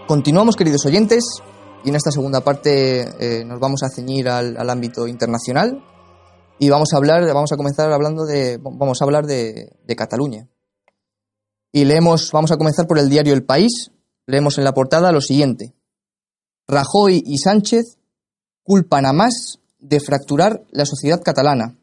[0.08, 1.22] Continuamos, queridos oyentes,
[1.84, 5.84] y en esta segunda parte eh, nos vamos a ceñir al, ámbito internacional
[6.58, 10.48] y vamos a hablar, vamos a comenzar hablando de, vamos a hablar de, Cataluña.
[11.72, 13.90] Y leemos, vamos a comenzar por el diario El País.
[14.24, 15.74] Leemos en la portada lo siguiente:
[16.66, 17.98] Rajoy y Sánchez
[18.62, 21.76] culpan a más de fracturar la sociedad catalana.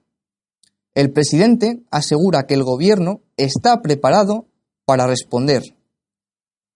[0.95, 4.47] El presidente asegura que el gobierno está preparado
[4.83, 5.61] para responder.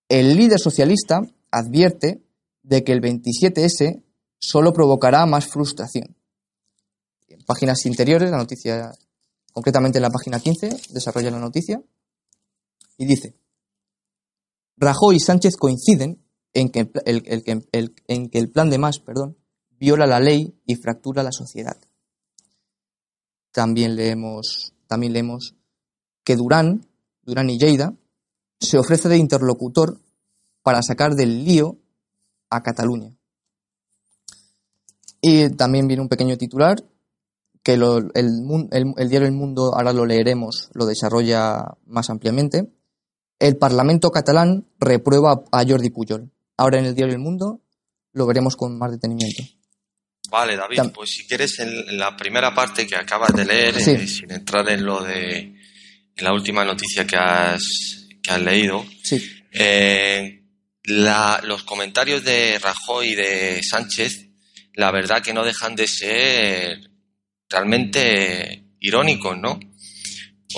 [0.09, 2.23] El líder socialista advierte
[2.63, 4.03] de que el 27S
[4.39, 6.15] solo provocará más frustración.
[7.27, 8.91] En páginas interiores, la noticia,
[9.53, 11.81] concretamente en la página 15, desarrolla la noticia
[12.97, 13.35] y dice,
[14.77, 17.23] Rajoy y Sánchez coinciden en que el,
[18.07, 19.38] en que el plan de más perdón,
[19.79, 21.77] viola la ley y fractura la sociedad.
[23.51, 25.55] También leemos, también leemos
[26.23, 26.88] que Durán,
[27.23, 27.95] Durán y Lleida,
[28.59, 29.99] se ofrece de interlocutor
[30.63, 31.78] para sacar del lío
[32.50, 33.15] a Cataluña.
[35.22, 36.78] Y también viene un pequeño titular
[37.63, 37.80] que el,
[39.10, 42.67] diario El Mundo, ahora lo leeremos, lo desarrolla más ampliamente.
[43.38, 46.32] El Parlamento catalán reprueba a Jordi Pujol.
[46.58, 47.62] Ahora en el diario El Mundo
[48.13, 49.43] lo veremos con más detenimiento.
[50.30, 54.32] Vale, David, pues si quieres en la primera parte que acabas de leer, eh, sin
[54.32, 55.38] entrar en lo de
[56.19, 59.22] en la última noticia que has, que has leído, sí.
[59.52, 60.38] Eh,
[60.89, 64.28] los comentarios de Rajoy y de Sánchez,
[64.73, 66.89] la verdad que no dejan de ser
[67.47, 69.60] realmente irónicos, ¿no?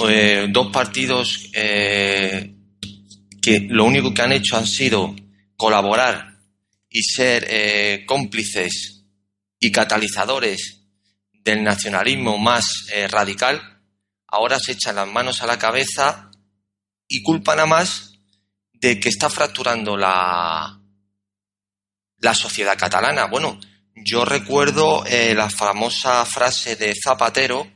[0.07, 2.55] Eh, dos partidos eh,
[3.41, 5.15] que lo único que han hecho han sido
[5.57, 6.39] colaborar
[6.89, 9.03] y ser eh, cómplices
[9.59, 10.83] y catalizadores
[11.33, 13.81] del nacionalismo más radical,
[14.27, 16.29] ahora se echan las manos a la cabeza
[17.07, 18.10] y culpan a más
[18.81, 20.81] de que está fracturando la,
[22.17, 23.25] la sociedad catalana.
[23.25, 23.59] Bueno,
[23.93, 27.71] yo recuerdo eh, la famosa frase de Zapatero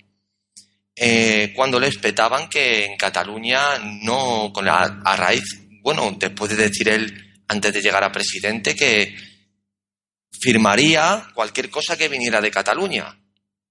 [0.95, 5.43] eh, cuando le espetaban que en Cataluña no, con la, a raíz,
[5.83, 9.15] bueno, después de decir él antes de llegar a presidente que
[10.31, 13.15] firmaría cualquier cosa que viniera de Cataluña,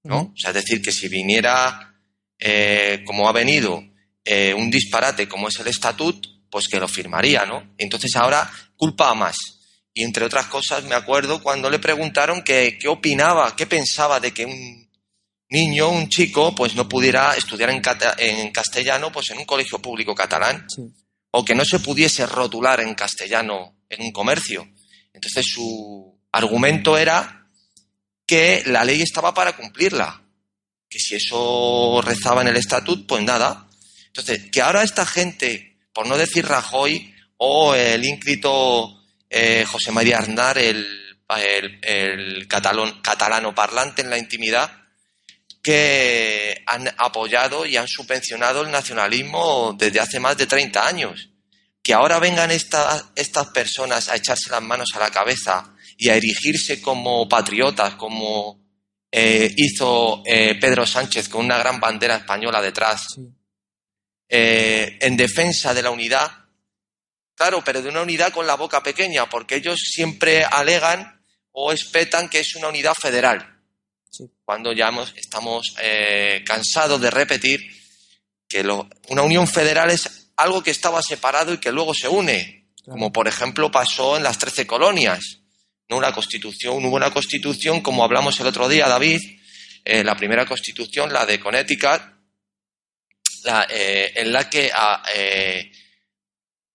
[0.05, 0.21] ¿no?
[0.21, 1.97] O sea, es decir, que si viniera,
[2.39, 3.83] eh, como ha venido,
[4.57, 7.75] un disparate como es el estatut, pues que lo firmaría, ¿no?
[7.79, 9.37] Entonces ahora culpa a más.
[9.93, 14.47] Y entre otras cosas me acuerdo cuando le preguntaron qué opinaba, qué pensaba de que
[14.47, 14.89] un
[15.49, 17.83] niño, un chico, pues no pudiera estudiar en,
[18.19, 20.65] en castellano pues en un colegio público catalán.
[21.33, 24.65] O que no se pudiese rotular en castellano en un comercio.
[25.13, 27.49] Entonces su argumento era
[28.25, 30.23] que la ley estaba para cumplirla.
[30.89, 33.69] Que si eso rezaba en el estatut, pues nada.
[34.07, 40.19] Entonces, que ahora esta gente, por no decir Rajoy o el ínclito eh, José María
[40.19, 40.87] Arnar, el,
[41.83, 44.71] el, catalano parlante en la intimidad,
[45.63, 51.31] que han apoyado y han subvencionado el nacionalismo desde hace más de 30 años.
[51.83, 56.81] Que ahora vengan estas personas a echarse las manos a la cabeza y a erigirse
[56.81, 58.61] como patriotas, como
[59.11, 63.07] eh, hizo eh, Pedro Sánchez con una gran bandera española detrás,
[64.29, 66.45] en defensa de la unidad,
[67.35, 72.29] Claro, pero de una unidad con la boca pequeña, porque ellos siempre alegan o espetan
[72.29, 73.61] que es una unidad federal.
[74.45, 77.61] Cuando ya estamos eh, cansados de repetir
[78.49, 78.61] que
[79.09, 83.27] una unión federal es algo que estaba separado y que luego se une, como por
[83.27, 85.41] ejemplo pasó en las trece colonias.
[85.89, 89.21] No una constitución, hubo una constitución, como hablamos el otro día, David,
[89.85, 92.01] eh, la primera constitución, la de Connecticut,
[93.69, 95.03] eh, en la que ah,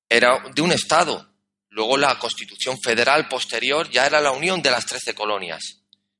[0.08, 1.28] era de un Estado.
[1.72, 5.80] Luego la Constitución Federal posterior ya era la unión de las trece colonias.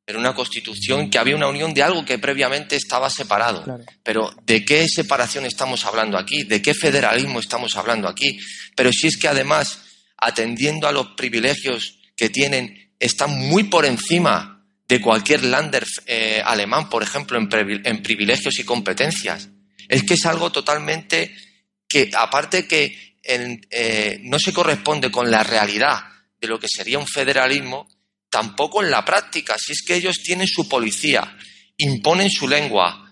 [0.10, 3.64] Era una constitución que había una unión de algo que previamente estaba separado.
[4.02, 6.46] Pero ¿de qué separación estamos hablando aquí?
[6.46, 8.40] ¿De qué federalismo estamos hablando aquí?
[8.76, 9.82] Pero si es que además,
[10.18, 16.90] atendiendo a los privilegios que tienen, están muy por encima de cualquier lander eh, alemán,
[16.90, 19.50] por ejemplo, en privilegios y competencias.
[19.90, 21.36] Es que es algo totalmente
[21.88, 26.04] que, aparte que eh, no se corresponde con la realidad
[26.40, 27.90] de lo que sería un federalismo,
[28.30, 29.56] tampoco en la práctica.
[29.58, 31.38] Si es que ellos tienen su policía,
[31.78, 33.12] imponen su lengua,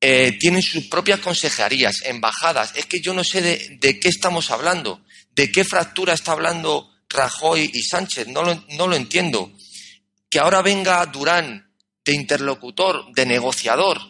[0.00, 2.72] eh, tienen sus propias consejerías, embajadas.
[2.74, 7.70] Es que yo no sé de, qué estamos hablando, de qué fractura está hablando Rajoy
[7.74, 9.52] y Sánchez, no lo, no lo entiendo.
[10.30, 14.00] Que ahora venga Durán de interlocutor, de negociador.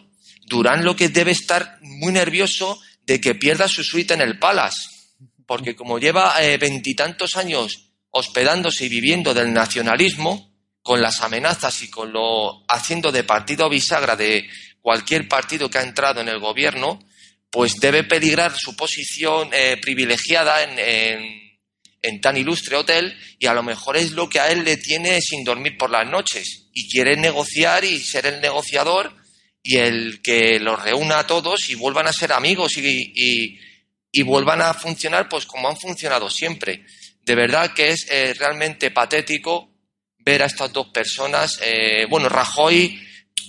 [0.51, 4.91] Durán lo que debe estar muy nervioso de que pierda su suite en el Palace
[5.51, 10.49] porque como lleva eh, veintitantos años hospedándose y viviendo del nacionalismo,
[10.81, 14.47] con las amenazas y con lo haciendo de partido bisagra de
[14.79, 16.99] cualquier partido que ha entrado en el gobierno,
[17.49, 20.79] pues debe peligrar su posición eh, privilegiada en,
[22.01, 25.19] en, tan ilustre hotel y a lo mejor es lo que a él le tiene
[25.19, 29.13] sin dormir por las noches y quiere negociar y ser el negociador
[29.63, 34.73] y el que los reúna a todos y vuelvan a ser amigos y vuelvan a
[34.73, 36.85] funcionar pues como han funcionado siempre.
[37.23, 39.69] De verdad que es eh, realmente patético
[40.19, 41.59] ver a estas dos personas.
[41.63, 42.99] Eh, bueno, Rajoy,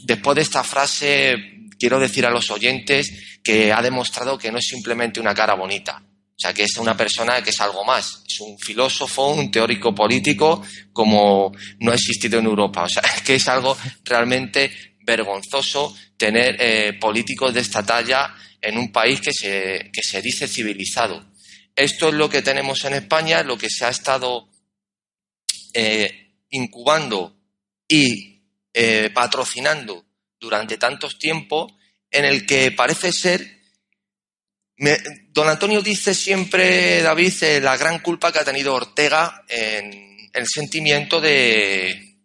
[0.05, 1.35] después de esta frase,
[1.79, 6.03] quiero decir a los oyentes que ha demostrado que no es simplemente una cara bonita.
[6.05, 8.23] O sea, que es una persona que es algo más.
[8.27, 12.85] Es un filósofo, un teórico político como no ha existido en Europa.
[12.85, 18.93] O sea, que es algo realmente vergonzoso tener eh, políticos de esta talla en un
[18.93, 21.33] país que se, que se dice civilizado.
[21.75, 24.49] Esto es lo que tenemos en España, lo que se ha estado
[25.75, 27.37] eh, incubando
[27.89, 30.05] y eh, patrocinando
[30.39, 31.73] durante tantos tiempos,
[32.11, 33.61] en el que parece ser.
[35.29, 41.21] don Antonio dice siempre, David, la gran culpa que ha tenido Ortega en el sentimiento
[41.21, 42.17] de,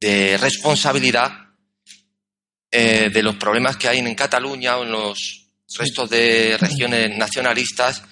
[0.00, 1.47] de responsabilidad
[2.70, 5.46] eh, de los problemas que hay en Cataluña o en los
[5.78, 8.02] restos de regiones nacionalistas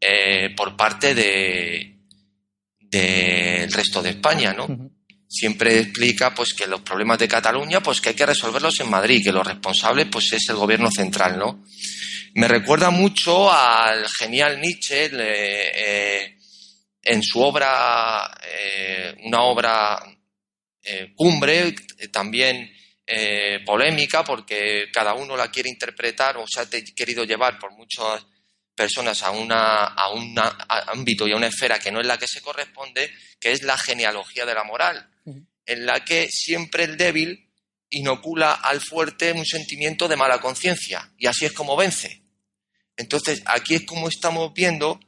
[0.00, 1.94] eh, por parte de
[2.80, 4.66] del resto de España, ¿no?
[5.28, 9.20] Siempre explica pues que los problemas de Cataluña pues que hay que resolverlos en Madrid,
[9.22, 11.64] que los responsables pues es el gobierno central, ¿no?
[12.32, 16.38] Me recuerda mucho al genial Nietzsche eh,
[17.02, 18.34] en su obra,
[19.24, 19.98] una obra
[21.14, 21.74] cumbre,
[22.10, 22.70] también
[23.10, 28.26] eh, polémica porque cada uno la quiere interpretar o se ha querido llevar por muchas
[28.74, 30.34] personas a, una, a un
[30.88, 33.78] ámbito y a una esfera que no es la que se corresponde, que es la
[33.78, 35.08] genealogía de la moral,
[35.64, 37.50] en la que siempre el débil
[37.90, 42.22] inocula al fuerte un sentimiento de mala conciencia y así es como vence.
[42.96, 45.00] Entonces, aquí es como estamos viendo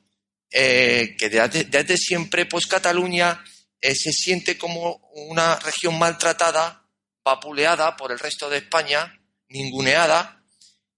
[0.51, 3.45] eh, que desde, siempre, pues Cataluña
[3.81, 6.80] eh, se siente como una región maltratada,
[7.25, 10.43] vapuleada por el resto de España, ninguneada,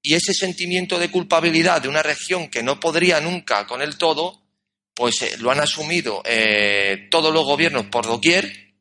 [0.03, 4.43] y ese sentimiento de culpabilidad de una región que no podría nunca con el todo,
[4.95, 8.75] pues eh, lo han asumido eh, todos los gobiernos por doquier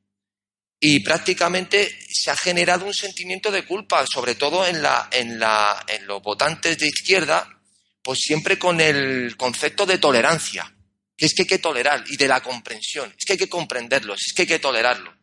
[0.79, 5.85] y prácticamente se ha generado un sentimiento de culpa, sobre todo en, la, en, la,
[5.87, 7.61] en los votantes de izquierda,
[8.01, 10.73] pues siempre con el concepto de tolerancia,
[11.15, 14.15] que es que hay que tolerar, y de la comprensión, es que hay que comprenderlo,
[14.15, 15.20] es que hay que tolerarlo.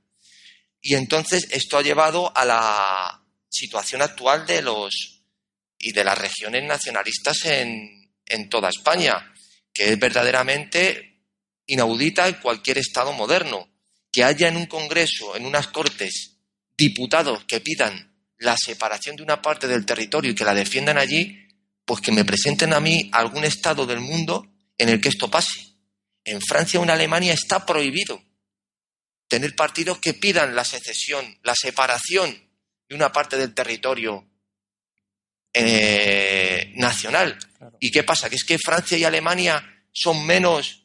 [0.81, 5.23] Y entonces esto ha llevado a la situación actual de los
[5.79, 9.33] y de las regiones nacionalistas en, en toda España,
[9.73, 11.23] que es verdaderamente
[11.67, 13.69] inaudita en cualquier Estado moderno.
[14.11, 16.39] Que haya en un Congreso, en unas Cortes,
[16.77, 21.47] diputados que pidan la separación de una parte del territorio y que la defiendan allí,
[21.85, 25.61] pues que me presenten a mí algún Estado del mundo en el que esto pase.
[26.25, 28.23] En Francia o en Alemania está prohibido
[29.29, 32.51] tener partidos que pidan la secesión, la separación
[32.89, 34.27] de una parte del territorio
[35.53, 37.39] eh, nacional.
[37.81, 38.29] ¿Y qué pasa?
[38.31, 40.85] Que es que Francia y Alemania son menos,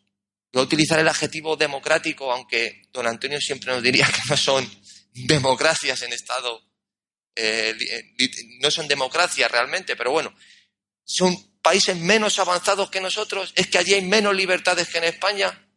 [0.51, 4.69] voy a utilizar el adjetivo democrático, aunque don Antonio siempre nos diría que no son
[5.13, 6.61] democracias en Estado,
[7.35, 7.75] eh,
[8.59, 10.35] no son democracias realmente, pero bueno,
[11.03, 15.67] son países menos avanzados que nosotros, es que allí hay menos libertades que en España,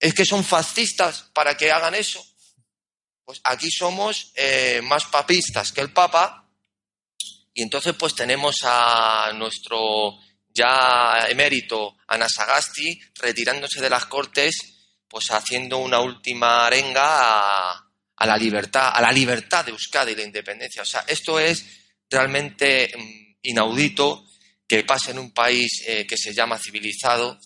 [0.00, 2.24] es que son fascistas para que hagan eso.
[3.24, 6.48] Pues aquí somos eh, más papistas que el Papa
[7.52, 10.18] y entonces pues tenemos a nuestro
[10.54, 14.54] ya emérito Anasagasti retirándose de las Cortes,
[15.08, 20.22] pues haciendo una última arenga a, la libertad, a la libertad de Euskadi y la
[20.22, 20.82] independencia.
[20.82, 21.64] O sea, esto es
[22.10, 24.24] realmente mm, inaudito
[24.66, 27.38] que pase en un país eh, que se llama civilizado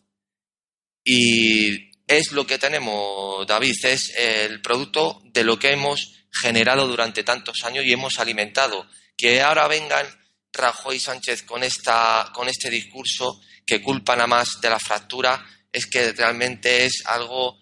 [1.05, 7.23] y es lo que tenemos, David, es el producto de lo que hemos generado durante
[7.23, 8.87] tantos años y hemos alimentado
[9.17, 10.07] que ahora vengan
[10.53, 15.45] Rajoy y Sánchez con, esta, con este discurso que culpan a más de la fractura,
[15.71, 17.59] es que realmente es algo,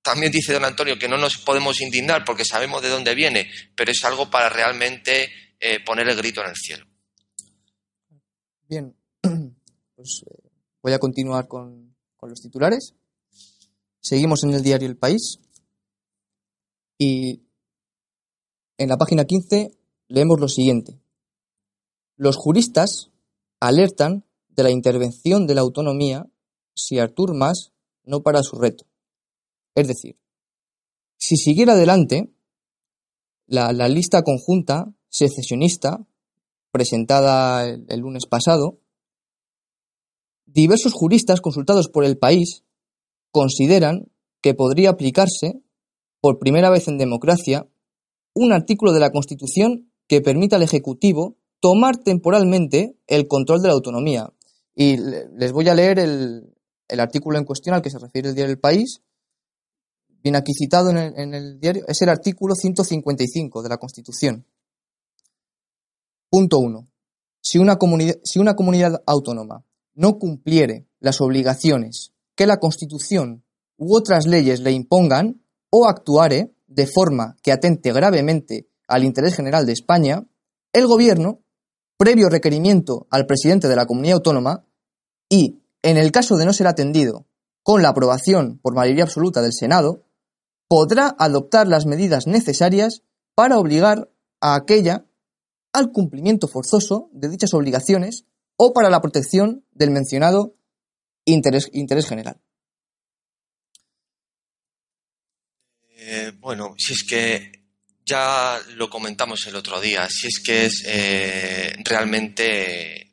[0.00, 3.90] también dice don Antonio, que no nos podemos indignar porque sabemos de dónde viene, pero
[3.90, 5.30] es algo para realmente
[5.60, 6.86] eh, poner el grito en el cielo.
[8.68, 8.96] Bien,
[9.96, 10.48] pues eh,
[10.80, 12.94] voy a continuar con, con los titulares.
[14.02, 15.38] Seguimos en el diario El País
[16.98, 17.42] y
[18.76, 19.70] en la página 15
[20.08, 20.98] leemos lo siguiente.
[22.16, 23.10] Los juristas
[23.60, 26.26] alertan de la intervención de la autonomía
[26.74, 27.72] si Artur Mas
[28.02, 28.86] no para su reto.
[29.76, 30.18] Es decir,
[31.16, 32.34] si siguiera adelante,
[33.46, 36.04] la, lista conjunta secesionista
[36.72, 38.80] presentada el lunes pasado,
[40.44, 42.64] diversos juristas consultados por el país
[43.32, 45.62] consideran que podría aplicarse,
[46.20, 47.66] por primera vez en democracia,
[48.34, 53.74] un artículo de la Constitución que permita al Ejecutivo tomar temporalmente el control de la
[53.74, 54.32] autonomía.
[54.74, 56.54] Y les voy a leer el,
[56.88, 59.02] artículo en cuestión al que se refiere el diario El País.
[60.22, 61.84] Viene aquí citado en el, diario.
[61.88, 64.46] Es el artículo 155 de la Constitución.
[66.30, 66.88] Punto 1.
[67.40, 67.78] Si una,
[68.22, 69.64] si una comunidad autónoma
[69.94, 72.12] no cumpliere las obligaciones
[72.42, 73.44] que la Constitución
[73.76, 79.64] u otras leyes le impongan o actuare de forma que atente gravemente al interés general
[79.64, 80.26] de España,
[80.72, 81.44] el Gobierno,
[81.96, 84.66] previo requerimiento al presidente de la comunidad autónoma,
[85.28, 87.28] y, en el caso de no ser atendido,
[87.62, 90.02] con la aprobación por mayoría absoluta del Senado,
[90.66, 93.04] podrá adoptar las medidas necesarias
[93.36, 95.06] para obligar a aquella
[95.72, 98.24] al cumplimiento forzoso de dichas obligaciones
[98.56, 100.56] o para la protección del mencionado
[101.24, 102.40] interés, interés general.
[105.96, 107.62] Eh, bueno, si es que
[108.04, 113.12] ya lo comentamos el otro día, si es que es eh, realmente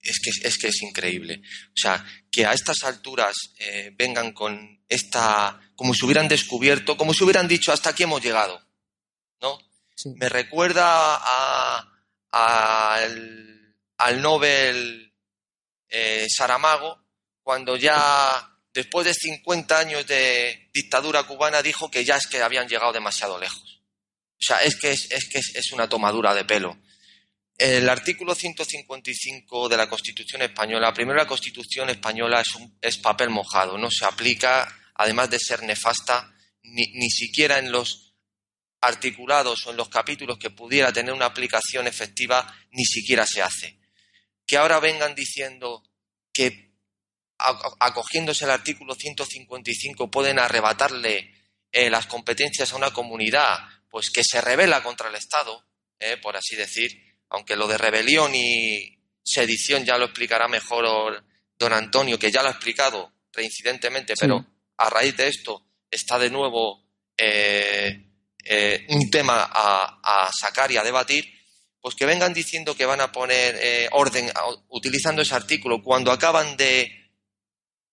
[0.00, 1.42] es que, es que es increíble.
[1.68, 7.12] O sea, que a estas alturas eh, vengan con esta, como si hubieran descubierto, como
[7.12, 8.60] si hubieran dicho, hasta aquí hemos llegado,
[9.40, 9.58] ¿no?
[10.16, 11.92] Me recuerda a,
[12.30, 15.12] al, al Nobel
[15.88, 17.05] eh, Saramago,
[17.46, 22.66] cuando ya después de 50 años de dictadura cubana dijo que ya es que habían
[22.66, 23.82] llegado demasiado lejos.
[24.32, 26.76] O sea, es que es, que es, una tomadura de pelo.
[27.56, 32.48] el artículo 155 de la Constitución española, primero la Constitución española es,
[32.80, 34.66] es papel mojado, no se aplica,
[34.96, 36.34] además de ser nefasta,
[36.64, 38.16] ni, ni siquiera en los
[38.80, 43.78] articulados o en los capítulos que pudiera tener una aplicación efectiva, ni siquiera se hace.
[44.44, 45.84] Que ahora vengan diciendo
[46.32, 46.65] que
[47.38, 51.32] acogiéndose al artículo 155 pueden arrebatarle
[51.72, 53.58] eh, las competencias a una comunidad,
[53.90, 55.64] pues que se revela contra el Estado,
[55.98, 56.90] eh, por así decir,
[57.28, 61.24] aunque lo de rebelión y sedición ya lo explicará mejor
[61.58, 64.46] don Antonio, que ya lo ha explicado reincidentemente, pero
[64.78, 66.84] a raíz de esto está de nuevo
[67.16, 68.04] eh,
[68.44, 71.26] eh, un tema a, sacar y a debatir,
[71.80, 74.30] pues que vengan diciendo que van a poner orden
[74.68, 77.05] utilizando ese artículo cuando acaban de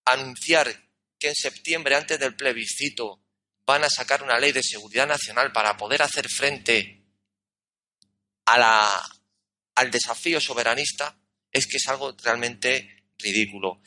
[0.06, 0.74] anunciar
[1.20, 3.22] que en septiembre, antes del plebiscito,
[3.66, 7.06] van a sacar una ley de seguridad nacional para poder hacer frente
[8.46, 9.12] a la,
[9.76, 11.18] al desafío soberanista,
[11.52, 13.82] es que es algo realmente ridículo.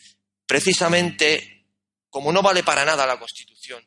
[0.46, 1.66] Precisamente,
[2.08, 3.86] como no vale para nada la Constitución,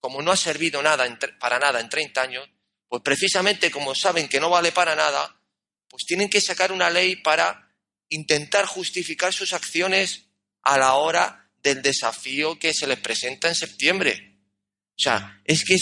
[0.00, 1.06] como no ha servido nada
[1.38, 2.48] para nada en 30 años,
[2.88, 5.40] pues precisamente como saben que no vale para nada,
[5.88, 7.70] pues tienen que sacar una ley para
[8.08, 10.26] intentar justificar sus acciones
[10.62, 14.38] a la hora del desafío que se les presenta en septiembre.
[14.90, 15.76] O sea, es que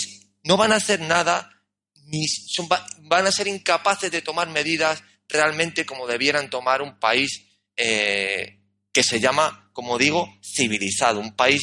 [0.45, 1.63] no van a hacer nada,
[2.05, 7.45] ni son, van a ser incapaces de tomar medidas realmente como debieran tomar un país
[7.77, 8.61] eh,
[8.93, 11.63] que se llama, como digo, civilizado, un país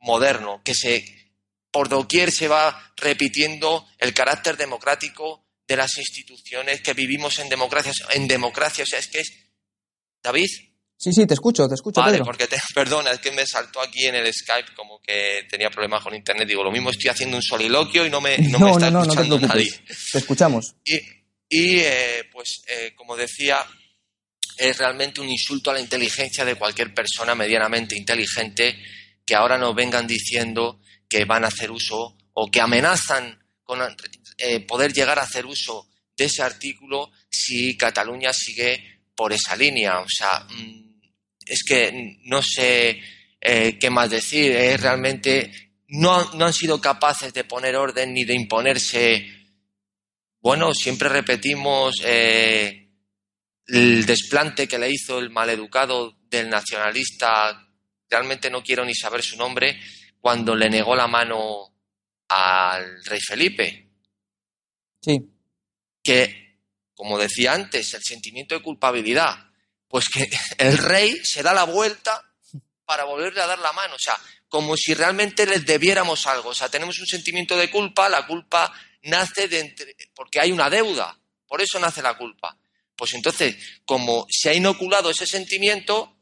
[0.00, 1.24] moderno, que se
[1.70, 7.92] por doquier se va repitiendo el carácter democrático de las instituciones que vivimos en democracia.
[8.10, 9.32] En democracia, o sea, es que es.
[10.22, 10.48] David.
[11.04, 12.00] Sí, sí, te escucho, te escucho.
[12.00, 15.68] Vale, porque te, perdona, es que me saltó aquí en el Skype como que tenía
[15.68, 16.48] problemas con internet.
[16.48, 19.70] Digo, lo mismo estoy haciendo un soliloquio y no me, no, me está escuchando nadie.
[20.12, 20.74] Te escuchamos.
[20.86, 20.94] Y,
[21.46, 23.58] y eh, pues, eh, como decía,
[24.56, 28.78] es realmente un insulto a la inteligencia de cualquier persona medianamente inteligente
[29.26, 33.78] que ahora nos vengan diciendo que van a hacer uso o que amenazan con
[34.38, 35.86] eh, poder llegar a hacer uso
[36.16, 40.00] de ese artículo si Cataluña sigue por esa línea.
[40.00, 40.83] O sea, mm,
[41.46, 43.00] es que no sé
[43.40, 44.52] eh, qué más decir.
[44.52, 45.50] Eh, realmente
[45.88, 49.26] no, no han sido capaces de poner orden ni de imponerse.
[50.40, 52.86] Bueno, siempre repetimos el
[54.04, 57.66] desplante que le hizo el maleducado del nacionalista,
[58.10, 59.78] realmente no quiero ni saber su nombre,
[60.20, 61.74] cuando le negó la mano
[62.28, 63.90] al rey Felipe.
[65.00, 65.18] Sí.
[66.02, 66.58] Que,
[66.94, 69.43] como decía antes, el sentimiento de culpabilidad,
[69.94, 70.28] pues que
[70.58, 72.20] el rey se da la vuelta
[72.84, 74.18] para volverle a dar la mano, o sea,
[74.48, 78.72] como si realmente les debiéramos algo, o sea, tenemos un sentimiento de culpa, la culpa
[79.02, 79.72] nace de
[80.12, 81.16] porque hay una deuda,
[81.46, 82.58] por eso nace la culpa.
[82.96, 86.16] Pues entonces, como se ha inoculado ese sentimiento,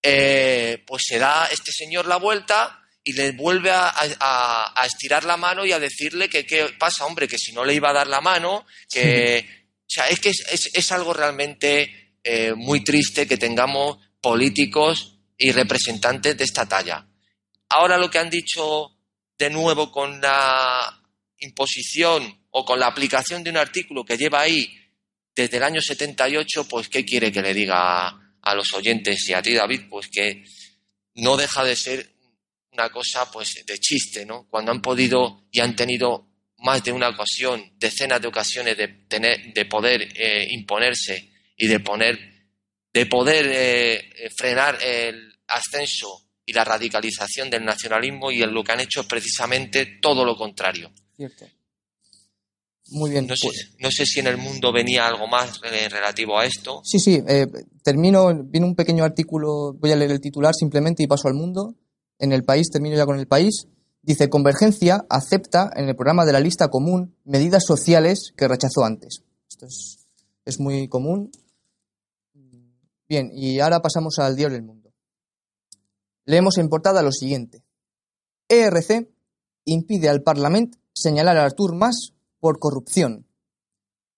[0.00, 5.64] eh, pues se da este señor la vuelta y le vuelve a, estirar la mano
[5.64, 8.20] y a decirle que qué pasa, hombre, que si no le iba a dar la
[8.20, 9.62] mano, que...
[9.82, 16.36] O sea, es que es, algo realmente eh, muy triste que tengamos políticos y representantes
[16.36, 17.06] de esta talla.
[17.68, 18.96] Ahora lo que han dicho
[19.38, 21.02] de nuevo con la
[21.38, 24.78] imposición o con la aplicación de un artículo que lleva ahí
[25.34, 29.42] desde el año 78, pues ¿qué quiere que le diga a los oyentes y a
[29.42, 29.82] ti, David?
[29.88, 30.44] Pues que
[31.14, 32.12] no deja de ser
[32.72, 34.46] una cosa pues de chiste, ¿no?
[34.48, 39.52] Cuando han podido y han tenido más de una ocasión, decenas de ocasiones de tener,
[39.52, 42.18] de poder eh, imponerse y de poner,
[42.92, 46.08] de poder eh, frenar el ascenso
[46.44, 50.90] y la radicalización del nacionalismo y lo que han hecho es precisamente todo lo contrario.
[51.16, 51.46] Cierto.
[52.90, 53.26] Muy bien.
[53.26, 56.44] No, sé, pues no sé si en el mundo venía algo más eh, relativo a
[56.44, 56.82] esto.
[56.84, 57.22] Sí, sí.
[57.82, 61.76] termino, viene un pequeño artículo, voy a leer el titular simplemente y paso al mundo
[62.18, 63.66] en el país, termino ya con el país,
[64.02, 69.22] dice Convergencia acepta en el programa de la lista común medidas sociales que rechazó antes.
[69.48, 70.01] Esto es,
[70.58, 71.30] muy común.
[73.08, 74.92] Bien, y ahora pasamos al diario del mundo.
[76.24, 77.64] Leemos en portada lo siguiente.
[78.48, 79.08] ERC
[79.64, 83.26] impide al Parlamento señalar a Artur Mas por corrupción.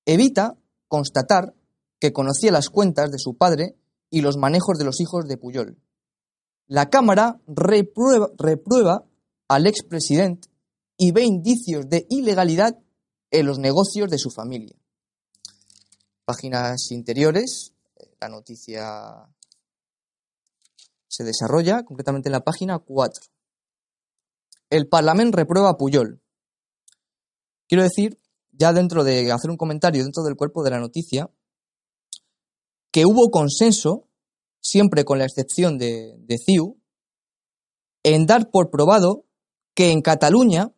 [0.07, 0.57] Evita
[0.89, 1.55] constatar
[1.99, 3.77] que conocía las cuentas de su padre
[4.11, 5.79] y los manejos de los hijos de Puyol.
[6.67, 9.05] La Cámara reprueba, reprueba
[9.49, 10.49] al expresidente
[10.97, 12.79] y ve indicios de ilegalidad
[13.31, 14.77] en los negocios de su familia.
[16.25, 17.75] Páginas interiores,
[18.19, 19.29] la noticia
[21.07, 23.25] se desarrolla concretamente en la página 4.
[24.71, 26.23] El Parlamento reprueba a Puyol.
[27.69, 28.19] Quiero decir,
[28.53, 31.31] ya dentro de hacer un comentario dentro del cuerpo de la noticia,
[32.91, 34.09] que hubo consenso,
[34.63, 36.81] siempre con la excepción de, de CIU,
[38.03, 39.27] en dar por probado
[39.75, 40.73] que en Cataluña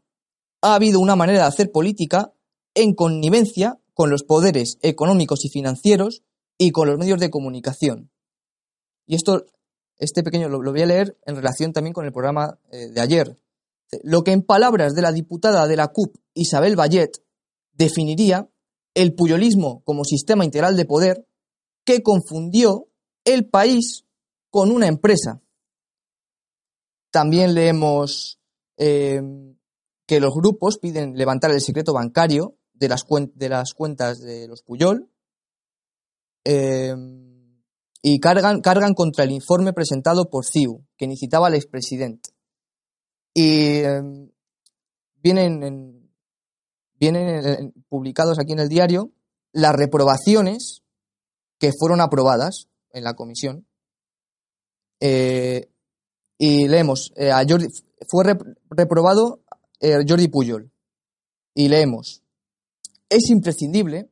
[0.60, 2.32] ha habido una manera de hacer política
[2.74, 6.22] en connivencia con los poderes económicos y financieros
[6.58, 8.10] y con los medios de comunicación.
[9.06, 9.46] Y esto,
[9.96, 13.38] este pequeño lo, voy a leer en relación también con el programa eh, de ayer.
[14.02, 17.22] Lo que en palabras de la diputada de la CUP, Isabel Bayet,
[17.72, 18.50] definiría
[18.92, 21.26] el puyolismo como sistema integral de poder
[21.86, 22.88] que confundió
[23.24, 24.04] el país
[24.50, 25.40] con una empresa.
[27.10, 28.40] También leemos
[28.76, 29.22] eh,
[30.06, 35.10] que los grupos piden levantar el secreto bancario de las, cuentas de los Puyol
[36.44, 36.94] eh,
[38.02, 42.30] y cargan, contra el informe presentado por CIU, que necesitaba al expresidente.
[43.34, 44.02] Y eh,
[45.16, 46.10] vienen,
[47.00, 49.12] vienen publicados aquí en el diario
[49.52, 50.82] las reprobaciones
[51.58, 53.66] que fueron aprobadas en la comisión.
[56.38, 57.68] Y leemos, eh, a Jordi,
[58.08, 58.24] fue
[58.70, 59.40] reprobado
[59.80, 60.70] eh, Jordi Puyol.
[61.54, 62.22] Y leemos,
[63.08, 64.10] es imprescindible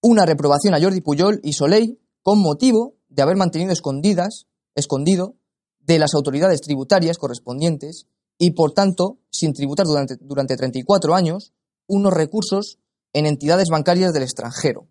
[0.00, 5.36] una reprobación a Jordi Puyol y Soleil con motivo de haber mantenido escondidas, escondido
[5.80, 8.06] de las autoridades tributarias correspondientes
[8.38, 11.52] y, por tanto, sin tributar durante, durante 34 años,
[11.86, 12.78] unos recursos
[13.12, 14.88] en entidades bancarias del extranjero.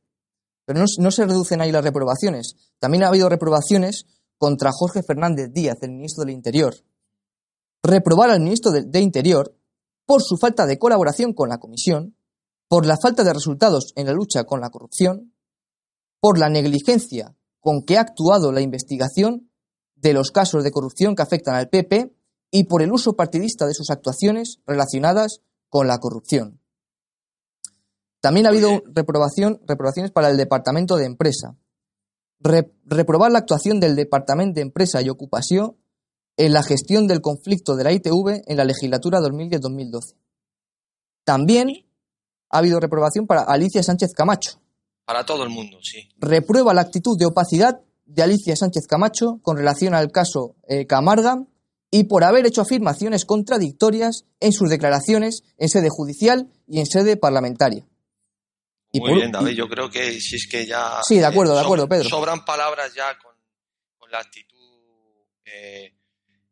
[0.65, 2.55] Pero no, no se reducen ahí las reprobaciones.
[2.79, 4.05] También ha habido reprobaciones
[4.37, 6.75] contra Jorge Fernández Díaz, el ministro del Interior.
[7.81, 9.55] Reprobar al ministro de, Interior
[10.05, 12.15] por su falta de colaboración con la Comisión,
[12.67, 15.33] por la falta de resultados en la lucha con la corrupción,
[16.19, 19.49] por la negligencia con que ha actuado la investigación
[19.95, 22.13] de los casos de corrupción que afectan al PP
[22.51, 25.39] y por el uso partidista de sus actuaciones relacionadas
[25.69, 26.59] con la corrupción.
[28.19, 31.57] También ha habido reprobación, reprobaciones para el Departamento de Empresa,
[32.85, 35.77] reprobar la actuación del Departamento de Empresa y Ocupación
[36.37, 40.15] en la gestión del conflicto de la ITV en la legislatura 2010-2012.
[41.23, 41.69] También
[42.53, 44.61] ha habido reprobación para Alicia Sánchez Camacho.
[45.05, 46.07] Para todo el mundo, sí.
[46.19, 51.43] Reprueba la actitud de opacidad de Alicia Sánchez Camacho con relación al caso eh, Camarga
[51.89, 57.17] y por haber hecho afirmaciones contradictorias en sus declaraciones en sede judicial y en sede
[57.17, 57.85] parlamentaria.
[58.93, 60.99] Muy bien, David, yo creo que si es que ya...
[61.03, 62.07] Sí, de acuerdo, de eh, acuerdo, Pedro.
[62.07, 63.33] Sobran palabras ya con,
[64.11, 64.59] la actitud
[65.45, 65.91] eh,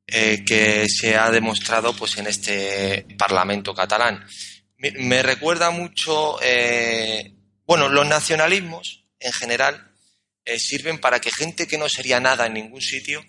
[0.08, 4.26] eh, que se ha demostrado pues en este Parlamento catalán.
[4.82, 6.38] Me, recuerda mucho,
[7.66, 9.92] bueno, los nacionalismos en general
[10.58, 13.24] sirven para que gente que no sería nada en ningún sitio,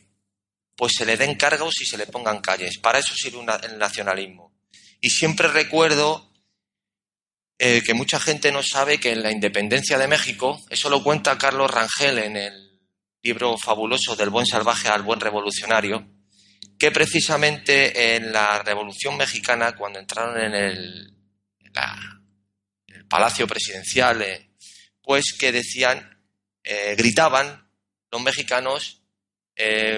[0.76, 2.78] pues se le den cargos y se le pongan calles.
[2.78, 4.53] Para eso sirve el nacionalismo.
[5.00, 6.32] Y siempre recuerdo
[7.59, 11.38] eh, que mucha gente no sabe que en la independencia de México, eso lo cuenta
[11.38, 12.80] Carlos Rangel en el
[13.22, 16.05] libro fabuloso del buen salvaje al buen revolucionario,
[16.76, 21.14] que precisamente en la Revolución Mexicana, cuando entraron en el,
[23.09, 24.51] Palacio Presidencial, eh,
[25.03, 26.20] pues que decían,
[26.64, 27.68] eh, gritaban
[28.11, 28.99] los mexicanos,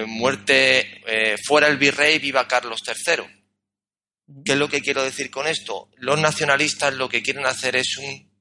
[0.05, 1.01] muerte,
[1.43, 3.23] fuera el virrey, viva Carlos III.
[4.43, 5.89] ¿Qué es lo que quiero decir con esto?
[5.97, 8.31] Los nacionalistas lo que quieren hacer es un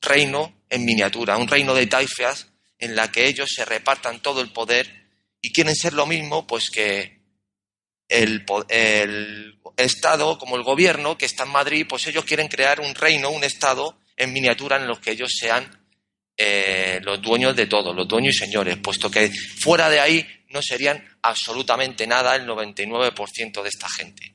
[0.00, 4.52] reino en miniatura, un reino de taifas en la que ellos se repartan todo el
[4.52, 5.08] poder
[5.40, 7.21] y quieren ser lo mismo pues que
[8.12, 13.30] el, Estado, como el gobierno que está en Madrid, pues ellos quieren crear un reino,
[13.30, 15.82] un Estado en miniatura en los que ellos sean
[16.36, 20.60] eh, los dueños de todo, los dueños y señores, puesto que fuera de ahí no
[20.60, 24.34] serían absolutamente nada el 99% de esta gente.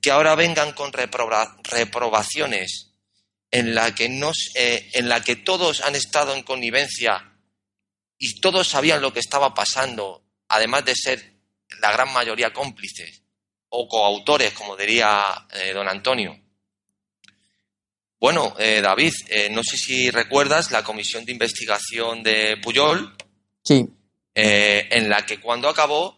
[0.00, 2.92] Que ahora vengan con reprobaciones
[3.50, 4.06] en la que
[4.54, 7.34] eh, en la que todos han estado en connivencia
[8.18, 11.35] y todos sabían lo que estaba pasando, además de ser
[11.80, 13.22] la gran mayoría cómplices
[13.68, 16.38] o coautores, como diría eh, don Antonio.
[18.18, 19.12] Bueno, eh, David,
[19.50, 23.14] no sé si recuerdas la comisión de investigación de Puyol.
[23.62, 23.84] Sí.
[24.32, 26.16] en la que cuando acabó,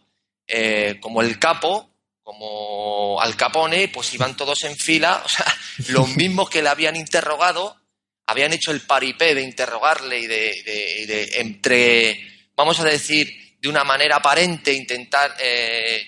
[1.01, 1.89] como el capo,
[2.29, 5.47] como Al Capone, pues iban todos en fila, o sea,
[5.87, 7.75] los mismos que le habían interrogado,
[8.27, 12.19] habían hecho el paripé de interrogarle y de, entre,
[12.55, 13.27] vamos a decir,
[13.59, 16.01] de una manera aparente, intentar eh,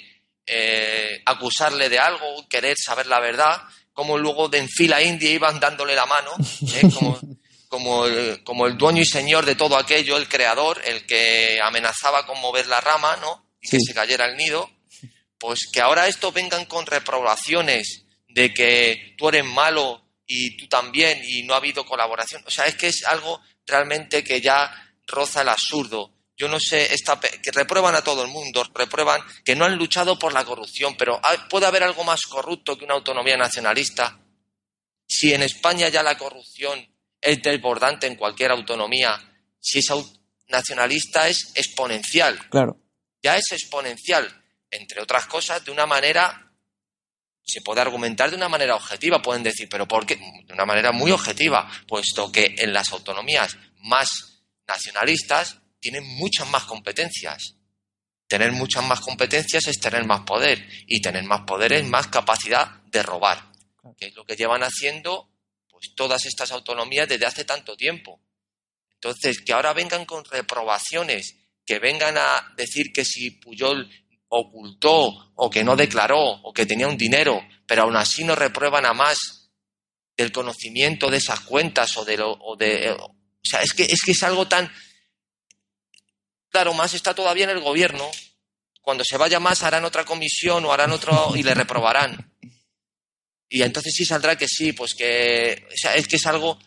[0.46, 3.62] eh, acusarle de algo, querer saber la verdad,
[3.94, 6.32] como luego de en fila india iban dándole la mano,
[6.74, 6.90] ¿eh?
[6.94, 7.20] como,
[7.68, 8.06] como,
[8.44, 12.68] como el dueño y señor de todo aquello, el creador, el que amenazaba con mover
[12.68, 13.46] la rama, ¿no?
[13.62, 14.70] Y que se cayera el nido
[15.42, 21.20] pues que ahora esto vengan con reprobaciones de que tú eres malo y tú también
[21.26, 22.44] y no ha habido colaboración.
[22.46, 24.72] O sea, es que es algo realmente que ya
[25.08, 26.14] roza el absurdo.
[26.42, 30.18] Yo no sé, esta, que reprueban a todo el mundo, reprueban que no han luchado
[30.18, 31.22] por la corrupción, pero
[31.52, 34.20] ¿puede haber algo más corrupto que una autonomía nacionalista?
[35.08, 36.84] Si en España ya la corrupción
[37.22, 39.22] es desbordante en cualquier autonomía,
[39.60, 39.94] si es
[40.48, 42.50] nacionalista es exponencial.
[42.50, 42.76] Claro.
[43.22, 44.28] Ya es exponencial,
[44.72, 46.52] entre otras cosas, de una manera
[47.44, 50.16] se puede argumentar de una manera objetiva, pueden decir, pero ¿por qué?
[50.16, 54.10] De una manera muy objetiva, puesto que en las autonomías más
[54.68, 57.56] nacionalistas tienen muchas más competencias.
[58.28, 62.82] Tener muchas más competencias es tener más poder y tener más poder es más capacidad
[62.86, 63.52] de robar,
[63.98, 65.30] que es lo que llevan haciendo
[65.70, 68.22] pues todas estas autonomías desde hace tanto tiempo.
[68.94, 73.90] Entonces, que ahora vengan con reprobaciones, que vengan a decir que si Puyol
[74.30, 78.86] ocultó o que no declaró o que tenía un dinero, pero aún así no reprueban
[78.86, 79.50] a más
[80.16, 84.02] del conocimiento de esas cuentas o de lo o de o sea, es que es
[84.06, 84.72] que es algo tan
[86.52, 88.10] claro, más está todavía en el gobierno.
[88.82, 92.32] Cuando se vaya más harán otra comisión o harán otro y le reprobarán.
[93.50, 96.60] Y entonces sí saldrá que sí, pues que o sea, es que es algo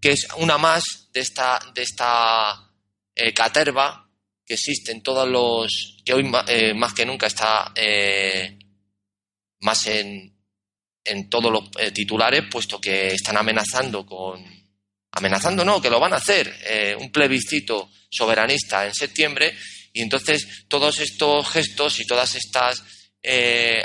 [0.00, 2.70] que es una más de esta de esta
[3.14, 4.10] eh, caterva
[4.44, 8.58] que existen todos los que hoy eh, más que nunca está eh,
[9.60, 10.36] más en,
[11.04, 14.61] en todos los eh, titulares puesto que están amenazando con
[15.12, 16.52] amenazando no que lo van a hacer
[16.98, 19.56] un plebiscito soberanista en septiembre
[19.92, 22.82] y entonces todos estos gestos y todas estas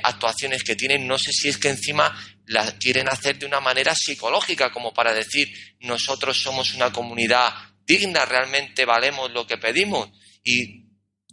[0.03, 3.93] actuaciones que tienen no sé si es que encima las quieren hacer de una manera
[3.93, 5.49] psicológica como para decir
[5.81, 7.53] nosotros somos una comunidad
[7.85, 10.09] digna realmente valemos lo que pedimos
[10.43, 10.87] y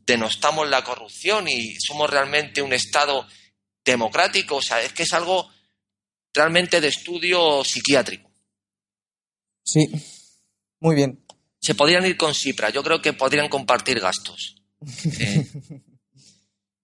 [0.07, 3.27] denostamos la corrupción y somos realmente un Estado
[3.85, 4.57] democrático.
[4.57, 5.51] O sea, es que es algo
[6.33, 8.31] realmente de estudio psiquiátrico.
[9.65, 9.87] Sí,
[10.81, 11.25] muy bien.
[11.59, 14.63] Se podrían ir con Cipra, yo creo que podrían compartir gastos.
[15.21, 15.83] Eh.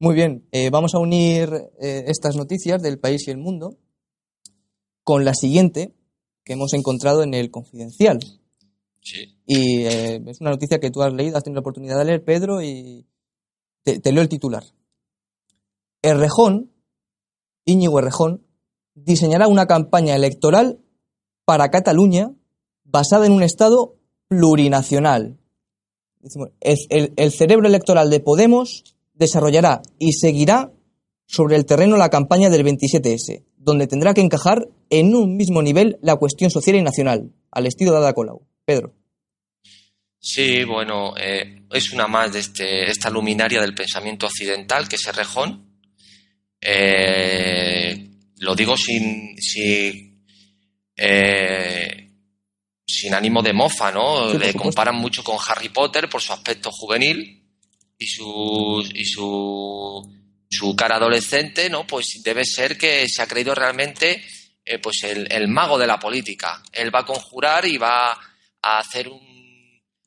[0.03, 3.77] Muy bien, eh, vamos a unir eh, estas noticias del país y el mundo
[5.05, 5.95] con la siguiente
[6.43, 8.19] que hemos encontrado en el Confidencial.
[9.45, 12.25] Y eh, es una noticia que tú has leído, has tenido la oportunidad de leer,
[12.25, 13.07] Pedro, y
[13.83, 14.65] te, leo el titular.
[16.01, 16.73] Errejón,
[17.67, 18.47] Íñigo Errejón,
[18.95, 20.81] diseñará una campaña electoral
[21.45, 22.33] para Cataluña
[22.91, 23.95] basada en un Estado
[24.29, 25.39] plurinacional.
[26.61, 28.85] El, cerebro electoral de Podemos
[29.15, 30.71] desarrollará y seguirá
[31.27, 35.99] sobre el terreno la campaña del 27S, donde tendrá que encajar en un mismo nivel
[36.03, 38.43] la cuestión social y nacional, al estilo de Ada Colau.
[38.65, 38.95] Pedro.
[40.19, 45.17] Sí, bueno, eh, es una más de este, esta luminaria del pensamiento occidental, que es
[45.17, 45.71] Rejón.
[46.61, 50.23] Eh, lo digo sin, sin,
[50.95, 52.10] eh,
[53.01, 54.33] sin ánimo de mofa, ¿no?
[54.35, 57.43] Le comparan mucho con Harry Potter por su aspecto juvenil
[57.99, 60.13] y su, y su,
[60.49, 61.87] su cara adolescente, ¿no?
[61.87, 64.25] Pues debe ser que se ha creído realmente
[64.83, 66.63] pues el, el mago de la política.
[66.73, 68.13] Él va a conjurar y va
[68.63, 69.31] a hacer un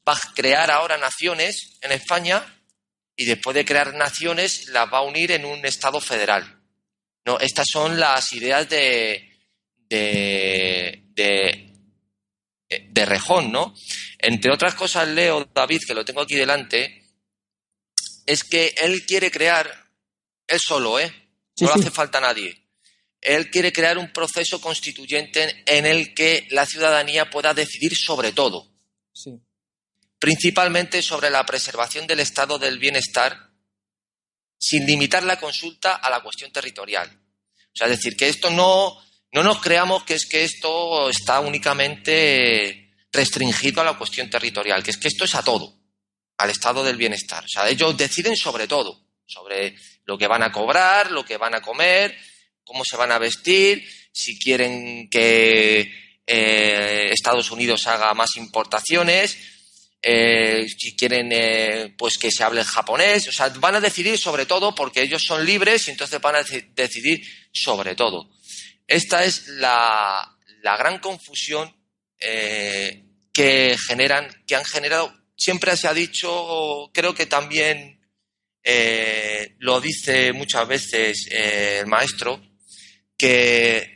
[0.08, 2.44] va a crear ahora naciones en España
[3.16, 6.62] y después de crear naciones las va a unir en un Estado federal.
[7.26, 9.30] No, estas son las ideas de,
[9.78, 11.73] de, de,
[12.90, 13.74] de Rejón, ¿no?
[14.18, 17.04] Entre otras cosas, leo, David, que lo tengo aquí delante,
[18.26, 19.90] es que él quiere crear,
[20.48, 21.12] él solo, ¿eh?
[21.60, 22.60] No le hace falta a nadie.
[23.22, 28.70] Él quiere crear un proceso constituyente en el que la ciudadanía pueda decidir sobre todo.
[29.14, 29.40] Sí.
[30.20, 33.52] Principalmente sobre la preservación del estado del bienestar
[34.64, 37.10] sin limitar la consulta a la cuestión territorial.
[37.74, 38.98] O sea, es decir, que esto no,
[39.34, 44.92] no nos creamos que es que esto está únicamente restringido a la cuestión territorial, que
[44.92, 45.76] es que esto es a todo,
[46.38, 47.44] al estado del bienestar.
[47.44, 49.76] O sea, ellos deciden sobre todo, sobre
[50.06, 52.16] lo que van a cobrar, lo que van a comer,
[52.64, 55.92] cómo se van a vestir, si quieren que
[56.28, 59.38] eh, Estados Unidos haga más importaciones,
[60.00, 64.46] eh, si quieren eh, pues que se hable japonés, o sea, van a decidir sobre
[64.46, 66.44] todo porque ellos son libres y entonces van a
[66.76, 68.30] decidir sobre todo.
[68.88, 71.76] Esta es la, la gran confusión
[72.18, 75.14] que generan, que han generado.
[75.36, 78.00] Siempre se ha dicho, creo que también
[79.60, 82.42] lo dice muchas veces el maestro,
[83.18, 83.94] que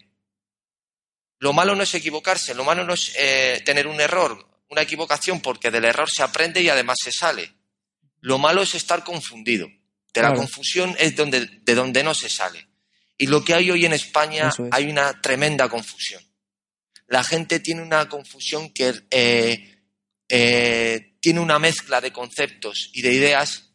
[1.39, 5.39] lo malo no es equivocarse, lo malo no es eh, tener un error, una equivocación,
[5.39, 7.53] porque del error se aprende y además se sale.
[8.21, 9.67] Lo malo es estar confundido.
[10.13, 12.66] De la confusión es donde, de donde no se sale.
[13.17, 16.21] Y lo que hay hoy en España, hay una tremenda confusión.
[17.07, 19.77] La gente tiene una confusión que eh,
[20.29, 23.71] eh, tiene una mezcla de conceptos y de ideas.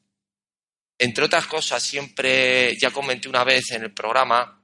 [0.97, 4.63] Entre otras cosas, siempre, ya comenté una vez en el programa,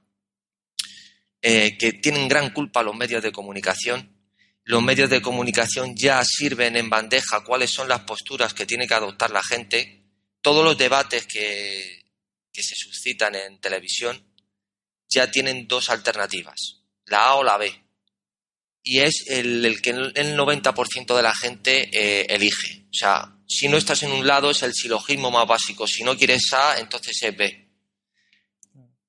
[1.41, 4.15] eh, que tienen gran culpa los medios de comunicación.
[4.63, 8.93] Los medios de comunicación ya sirven en bandeja cuáles son las posturas que tiene que
[8.93, 10.03] adoptar la gente.
[10.41, 12.05] Todos los debates que,
[12.53, 14.28] que se suscitan en televisión
[15.09, 17.73] ya tienen dos alternativas, la A o la B.
[18.83, 22.85] Y es el, que el 90% de la gente eh, elige.
[22.85, 25.85] O sea, si no estás en un lado es el silogismo más básico.
[25.85, 27.69] Si no quieres A, entonces es B.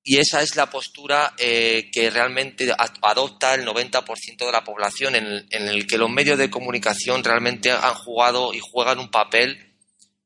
[0.03, 5.45] Y esa es la postura eh, que realmente adopta el 90% de la población, en
[5.51, 9.75] el, que los medios de comunicación realmente han jugado y juegan un papel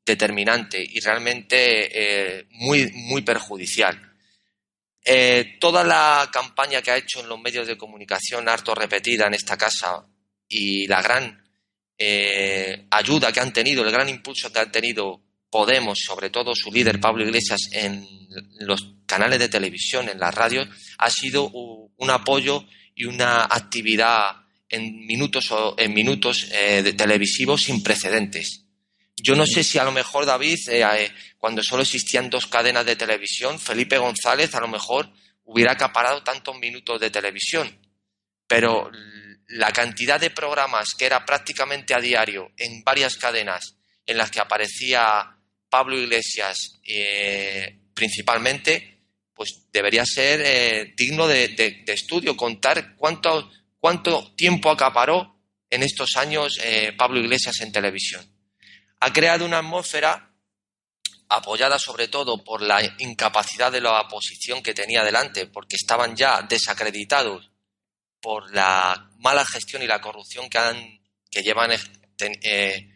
[0.05, 4.04] determinante y realmente eh, muy, muy perjudicial.
[5.07, 9.35] Eh, toda la campaña que ha hecho en los medios de comunicación, harto repetida en
[9.35, 10.03] esta casa,
[10.47, 11.43] y la gran
[11.97, 15.21] eh, ayuda que han tenido, el gran impulso que han tenido
[15.55, 18.05] Podemos, sobre todo su líder Pablo Iglesias, en
[18.59, 24.35] los canales de televisión, en las radios, ha sido un apoyo y una actividad
[24.67, 28.64] en minutos, en minutos eh, de televisivos sin precedentes.
[29.17, 32.85] Yo no sé si a lo mejor, David, eh, eh, cuando solo existían dos cadenas
[32.85, 35.09] de televisión, Felipe González a lo mejor
[35.45, 37.79] hubiera acaparado tantos minutos de televisión.
[38.47, 38.91] Pero
[39.47, 44.39] la cantidad de programas que era prácticamente a diario en varias cadenas en las que
[44.39, 45.37] aparecía
[45.69, 48.99] Pablo Iglesias eh, principalmente,
[49.33, 53.49] pues debería ser digno de, estudio, contar cuánto,
[53.79, 55.37] cuánto tiempo acaparó
[55.69, 56.59] en estos años
[56.97, 58.34] Pablo Iglesias en televisión
[59.05, 60.31] ha creado una atmósfera
[61.29, 66.41] apoyada sobre todo por la incapacidad de la oposición que tenía delante, porque estaban ya
[66.41, 67.51] desacreditados
[68.19, 70.99] por la mala gestión y la corrupción que, han,
[71.29, 71.69] que llevan
[72.19, 72.89] eh,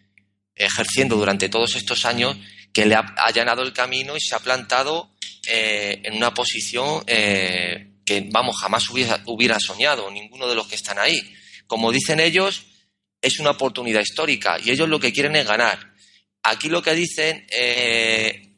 [0.55, 2.35] ejerciendo durante todos estos años,
[2.73, 5.11] que le ha allanado el camino y se ha plantado
[5.45, 10.75] eh, en una posición eh, que, vamos, jamás hubiera, hubiera soñado ninguno de los que
[10.75, 11.35] están ahí.
[11.67, 12.65] Como dicen ellos,
[13.21, 15.88] es una oportunidad histórica y ellos lo que quieren es ganar.
[16.43, 18.55] Aquí lo que dicen eh,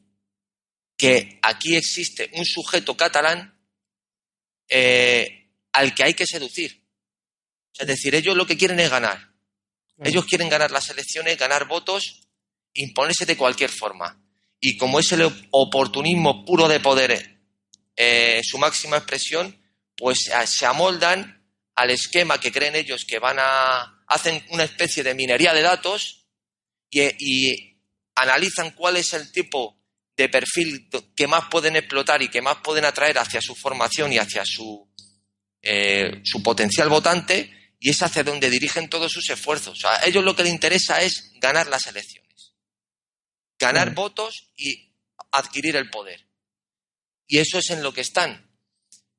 [0.98, 3.60] que aquí existe un sujeto catalán
[4.70, 6.86] eh, al que hay que seducir.
[7.78, 9.32] Es decir, ellos lo que quieren es ganar.
[10.04, 12.22] Ellos quieren ganar las elecciones, ganar votos,
[12.74, 14.20] imponerse de cualquier forma.
[14.60, 17.40] Y como es el oportunismo puro de poder
[17.96, 19.60] eh, su máxima expresión,
[19.96, 25.16] pues se amoldan al esquema que creen ellos que van a hacen una especie de
[25.16, 26.26] minería de datos
[26.90, 27.71] y,
[28.22, 29.80] analizan cuál es el tipo
[30.16, 34.20] de perfil que más pueden explotar y que más pueden atraer hacia su formación y
[34.20, 34.88] hacia su,
[35.62, 39.84] eh, su potencial votante y es hacia donde dirigen todos sus esfuerzos.
[39.86, 42.54] a ellos lo que les interesa es ganar las elecciones,
[43.58, 44.94] ganar votos y
[45.32, 46.28] adquirir el poder.
[47.26, 48.48] Y eso es en lo que están.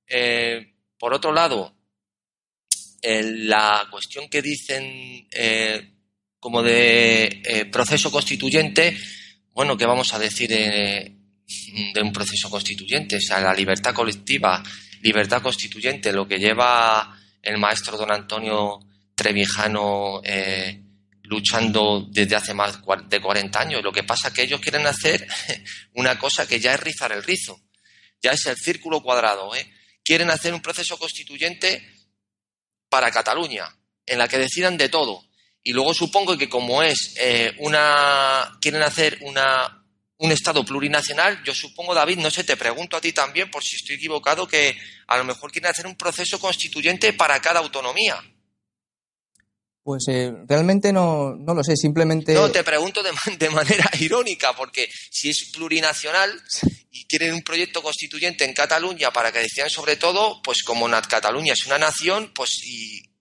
[0.06, 1.74] Eh, por otro lado,
[3.02, 5.92] la cuestión que dicen eh,
[6.42, 8.98] como de eh, proceso constituyente,
[9.52, 11.16] bueno, ¿qué vamos a decir de,
[12.02, 13.18] un proceso constituyente?
[13.18, 14.60] O sea, la libertad colectiva,
[15.02, 18.80] libertad constituyente, lo que lleva el maestro don Antonio
[19.14, 20.82] Trevijano eh,
[21.22, 23.80] luchando desde hace más de 40 años.
[23.80, 25.24] Lo que pasa es que ellos quieren hacer
[25.94, 27.60] una cosa que ya es rizar el rizo,
[28.20, 29.52] ya es el círculo cuadrado.
[30.02, 31.88] Quieren hacer un proceso constituyente
[32.88, 33.68] para Cataluña,
[34.04, 35.22] en la que decidan de todo.
[35.62, 39.84] Y luego supongo que como es eh, una, quieren hacer una,
[40.18, 43.76] un Estado plurinacional, yo supongo, David, no sé, te pregunto a ti también, por si
[43.76, 48.20] estoy equivocado, que a lo mejor quieren hacer un proceso constituyente para cada autonomía.
[49.84, 52.34] Pues eh, realmente no, no, lo sé, simplemente.
[52.34, 56.30] No, te pregunto de, de, manera irónica, porque si es plurinacional
[56.90, 61.52] y quieren un proyecto constituyente en Cataluña para que decidan sobre todo, pues como Cataluña
[61.52, 63.11] es una nación, pues y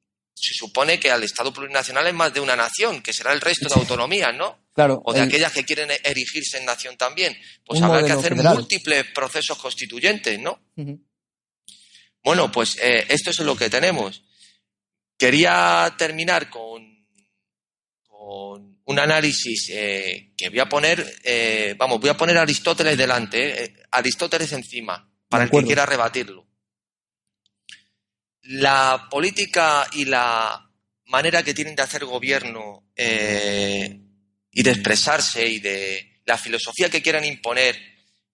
[0.41, 3.69] se supone que al Estado plurinacional es más de una nación, que será el resto
[3.69, 4.57] de autonomías, ¿no?
[4.73, 5.01] Claro.
[5.05, 7.37] O de aquellas que quieren erigirse en nación también.
[7.63, 10.59] Pues habrá que hacer múltiples procesos constituyentes, ¿no?
[12.23, 14.23] Bueno, pues eh, esto es lo que tenemos.
[15.17, 16.89] Quería terminar con,
[18.83, 23.75] un análisis eh, que voy a poner, eh, vamos, voy a poner a Aristóteles delante,
[23.91, 26.50] Aristóteles encima, para el que quiera rebatirlo.
[28.43, 30.69] La política y la
[31.05, 37.25] manera que tienen de hacer gobierno y de expresarse y de la filosofía que quieran
[37.25, 37.75] imponer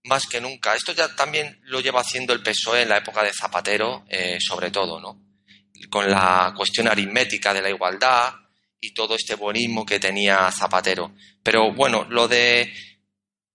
[0.03, 0.76] más que nunca.
[0.76, 4.05] Esto ya también lo lleva haciendo el PSOE en la época de Zapatero,
[4.39, 5.22] sobre todo, ¿no?
[5.89, 8.34] con la cuestión aritmética de la igualdad
[8.80, 11.14] y todo este buenismo que tenía Zapatero.
[11.43, 12.74] Pero bueno, lo de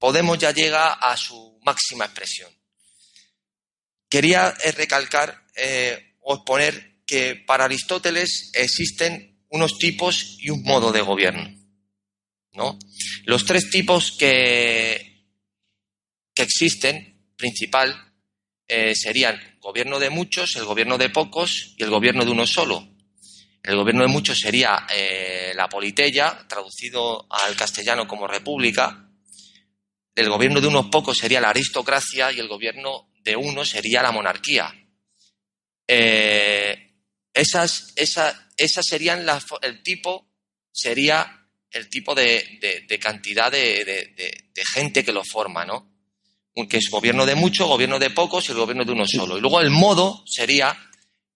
[0.02, 2.52] Podemos ya llega a su máxima expresión.
[4.10, 10.92] Quería eh, recalcar eh, o exponer que para Aristóteles existen unos tipos y un modo
[10.92, 11.54] de gobierno.
[12.54, 12.78] ¿no?
[13.24, 15.26] Los tres tipos que,
[16.34, 18.14] que existen, principal,
[18.68, 22.88] eh, serían gobierno de muchos, el gobierno de pocos y el gobierno de uno solo.
[23.62, 24.86] El gobierno de muchos sería
[25.54, 29.12] la politeia, traducido al castellano como república,
[30.14, 34.12] el gobierno de unos pocos sería la aristocracia y el gobierno de uno sería la
[34.12, 34.81] monarquía.
[35.86, 36.92] Eh,
[37.34, 37.94] esas,
[38.56, 39.26] serían
[39.62, 40.28] el tipo,
[40.70, 45.90] sería el tipo de, cantidad de, gente que lo forma, ¿no?
[46.68, 49.38] Que es gobierno de muchos, gobierno de pocos y el gobierno de uno solo.
[49.38, 50.76] Y luego el modo sería,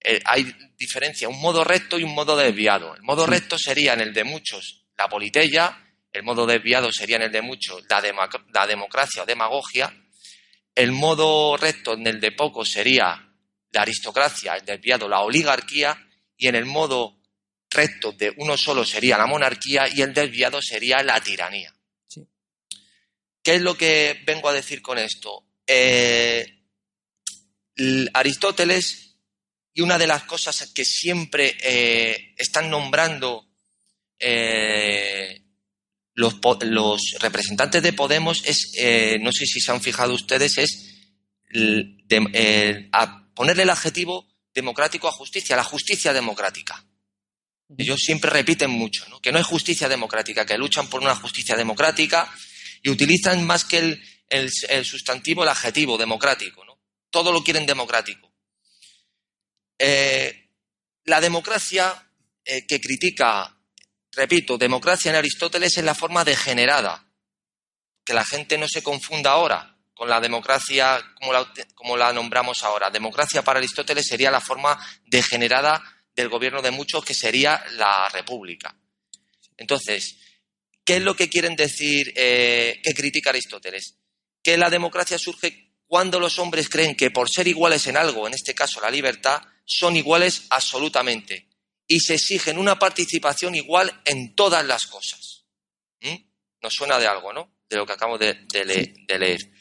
[0.05, 2.95] eh, hay diferencia, un modo recto y un modo desviado.
[2.95, 7.23] El modo recto sería en el de muchos la politella, el modo desviado sería en
[7.23, 9.95] el de muchos la, democracia o demagogia,
[10.75, 13.26] el modo recto en el de pocos sería
[13.73, 15.97] la aristocracia, el desviado la oligarquía,
[16.37, 17.19] y en el modo
[17.71, 21.73] recto de uno solo sería la monarquía y el desviado sería la tiranía.
[23.43, 25.45] ¿Qué es lo que vengo a decir con esto?
[25.67, 26.65] Eh,
[28.13, 29.19] Aristóteles,
[29.73, 33.47] y una de las cosas que siempre eh, están nombrando
[34.19, 35.43] eh,
[36.15, 40.95] los, los representantes de Podemos es, eh, no sé si se han fijado ustedes, es
[43.37, 46.85] ponerle el adjetivo democrático a justicia, la justicia democrática.
[47.79, 52.33] Ellos siempre repiten mucho, que no hay justicia democrática, que luchan por una justicia democrática
[52.83, 56.65] y utilizan más que el, el, sustantivo el adjetivo democrático.
[56.65, 56.81] ¿no?
[57.11, 58.33] Todo lo quieren democrático.
[59.79, 60.49] Eh,
[61.05, 62.11] la democracia
[62.45, 63.57] eh, que critica
[64.17, 67.07] Repito, democracia en Aristóteles es la forma degenerada.
[68.03, 71.03] Que la gente no se confunda ahora con la democracia
[71.75, 72.91] como la, nombramos ahora.
[72.91, 75.83] Democracia para Aristóteles sería la forma degenerada
[76.15, 78.77] del gobierno de muchos, que sería la república.
[79.57, 80.19] Entonces,
[80.85, 83.97] ¿qué es lo que quieren decir eh, que critica Aristóteles?
[84.43, 88.35] Que la democracia surge cuando los hombres creen que por ser iguales en algo, en
[88.35, 91.49] este caso la libertad, son iguales absolutamente
[91.89, 95.47] y se exigen una participación igual en todas las cosas.
[96.01, 96.17] ¿Mm?
[96.61, 97.51] Nos suena de algo, ¿no?
[97.69, 98.47] De lo que acabo de,
[99.09, 99.56] leer.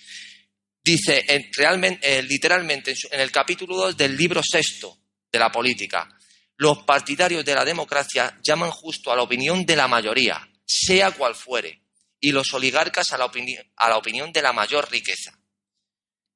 [0.86, 4.96] Dice, realmente, eh, literalmente, en el capítulo 2 del libro sexto
[5.32, 6.08] de la política,
[6.58, 11.34] los partidarios de la democracia llaman justo a la opinión de la mayoría, sea cual
[11.34, 11.82] fuere,
[12.20, 13.32] y los oligarcas a la,
[13.78, 15.36] a la opinión de la mayor riqueza.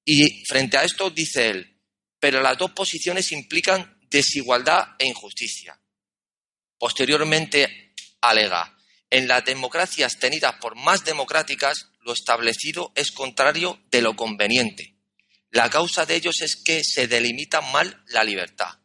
[0.04, 1.80] Y frente a esto dice él,
[2.20, 5.80] pero las dos posiciones implican desigualdad e injusticia.
[6.80, 8.76] Posteriormente alega,
[9.12, 14.96] en las democracias tenidas por más democráticas, lo establecido es contrario de lo conveniente.
[15.52, 18.80] La causa de ellos es que se delimita mal la libertad.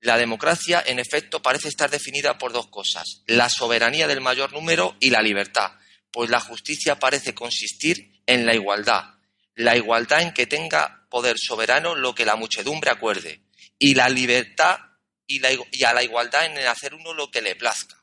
[0.00, 4.96] La democracia, en efecto, parece estar definida por dos cosas, la soberanía del mayor número
[5.00, 5.72] y la libertad,
[6.10, 9.14] pues la justicia parece consistir en la igualdad,
[9.54, 13.42] la igualdad en que tenga poder soberano lo que la muchedumbre acuerde,
[13.78, 14.78] y la libertad
[15.26, 15.42] y,
[15.84, 17.96] a la igualdad en hacer uno lo que le plazca.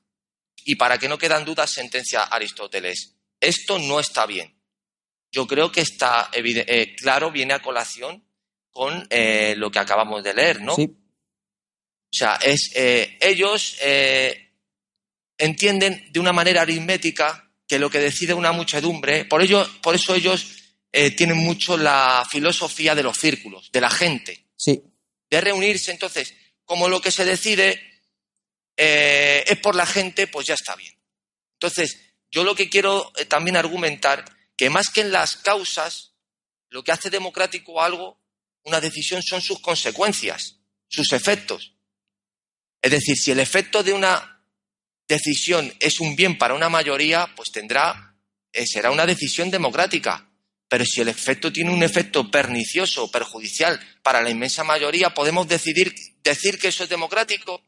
[0.64, 4.56] Y para que no quedan dudas, sentencia Aristóteles, esto no está bien.
[5.32, 8.24] Yo creo que está eh, claro, viene a colación
[8.70, 10.76] con eh, lo que acabamos de leer, ¿no?
[10.76, 10.84] Sí.
[10.86, 13.78] O sea, es, eh, ellos
[15.38, 20.14] entienden de una manera aritmética que lo que decide una muchedumbre, por, ello, por eso
[20.14, 20.58] ellos
[20.92, 24.46] tienen mucho la filosofía de los círculos, de la gente.
[24.58, 24.84] Sí
[25.32, 25.92] de reunirse.
[25.92, 26.36] Entonces,
[26.66, 27.82] como lo que se decide
[28.76, 30.94] es por la gente, pues ya está bien.
[31.54, 34.26] Entonces, yo lo que quiero eh, también argumentar,
[34.58, 36.14] que más que en las causas,
[36.70, 38.20] lo que hace democrático algo,
[38.64, 41.74] una decisión, son sus consecuencias, sus efectos.
[42.82, 44.44] Es decir, si el efecto de una
[45.08, 48.16] decisión es un bien para una mayoría, pues tendrá,
[48.54, 50.30] eh, será una decisión democrática.
[50.68, 55.94] Pero si el efecto tiene un efecto pernicioso, perjudicial para la inmensa mayoría, ¿podemos decidir,
[56.24, 57.56] decir que eso es democrático?
[57.56, 57.64] O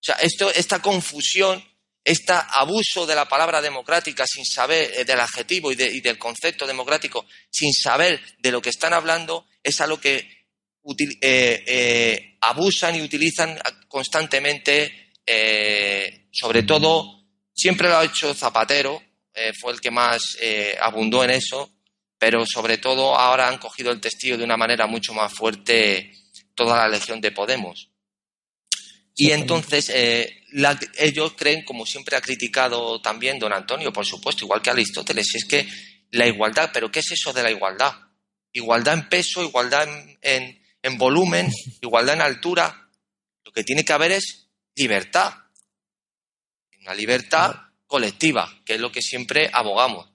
[0.00, 1.64] sea, esto, esta confusión,
[2.04, 7.24] este abuso de la palabra democrática sin saber eh, del adjetivo y, del concepto democrático,
[7.50, 13.58] sin saber de lo que están hablando, es algo que eh, eh, abusan y utilizan
[13.88, 15.12] constantemente,
[16.30, 17.24] sobre todo,
[17.54, 19.02] siempre lo ha hecho Zapatero,
[19.58, 20.36] fue el que más
[20.80, 21.70] abundó en eso,
[22.18, 26.12] pero sobre todo ahora han cogido el testigo de una manera mucho más fuerte
[26.54, 27.93] toda la legión de Podemos.
[29.14, 30.42] Y entonces eh,
[30.96, 35.44] ellos creen, como siempre ha criticado también don Antonio, por supuesto, igual que Aristóteles, es
[35.44, 35.66] que
[36.10, 37.92] la igualdad, pero ¿qué es eso de la igualdad?
[38.52, 39.88] Igualdad en peso, igualdad
[40.20, 41.50] en, en volumen,
[41.80, 42.88] igualdad en altura.
[43.44, 45.32] Lo que tiene que haber es libertad.
[46.80, 47.54] Una libertad
[47.86, 50.08] colectiva, que es lo que siempre abogamos.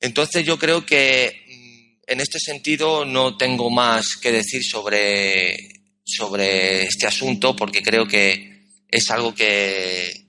[0.00, 5.81] Entonces yo creo que mm, en este sentido no tengo más que decir sobre,
[6.16, 10.26] sobre este asunto porque creo que es algo que,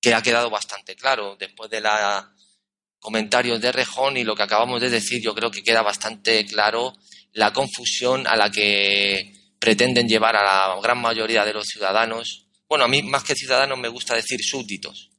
[0.00, 2.24] que ha quedado bastante claro después de los
[2.98, 5.22] comentarios de Rejón y lo que acabamos de decir.
[5.22, 6.92] Yo creo que queda bastante claro
[7.32, 12.46] la confusión a la que pretenden llevar a la gran mayoría de los ciudadanos.
[12.68, 15.10] Bueno, a mí más que ciudadanos me gusta decir súbditos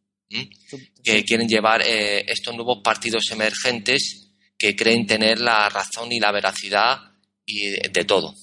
[1.03, 6.31] que quieren llevar eh, estos nuevos partidos emergentes que creen tener la razón y la
[6.31, 6.97] veracidad
[7.45, 8.33] y de, todo.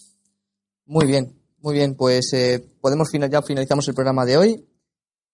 [0.89, 1.95] Muy bien, muy bien.
[1.95, 4.67] Pues eh, podemos ya finalizamos el programa de hoy.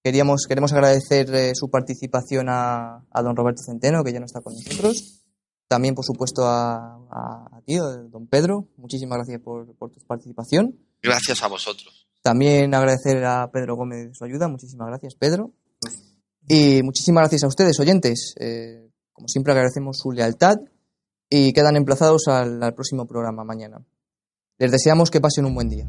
[0.02, 4.52] Queríamos, queremos agradecer eh, su participación a, don Roberto Centeno, que ya no está con
[4.52, 5.22] nosotros.
[5.68, 8.66] También, por supuesto, a, a, ti, don Pedro.
[8.78, 10.76] Muchísimas gracias por, por, tu participación.
[11.00, 12.08] Gracias a vosotros.
[12.20, 14.48] También agradecer a Pedro Gómez su ayuda.
[14.48, 15.52] Muchísimas gracias, Pedro.
[16.48, 18.34] Y muchísimas gracias a ustedes, oyentes.
[18.40, 20.56] Eh, como siempre, agradecemos su lealtad
[21.30, 23.86] y quedan emplazados al próximo programa mañana.
[24.56, 25.84] Les deseamos que pasen un buen día.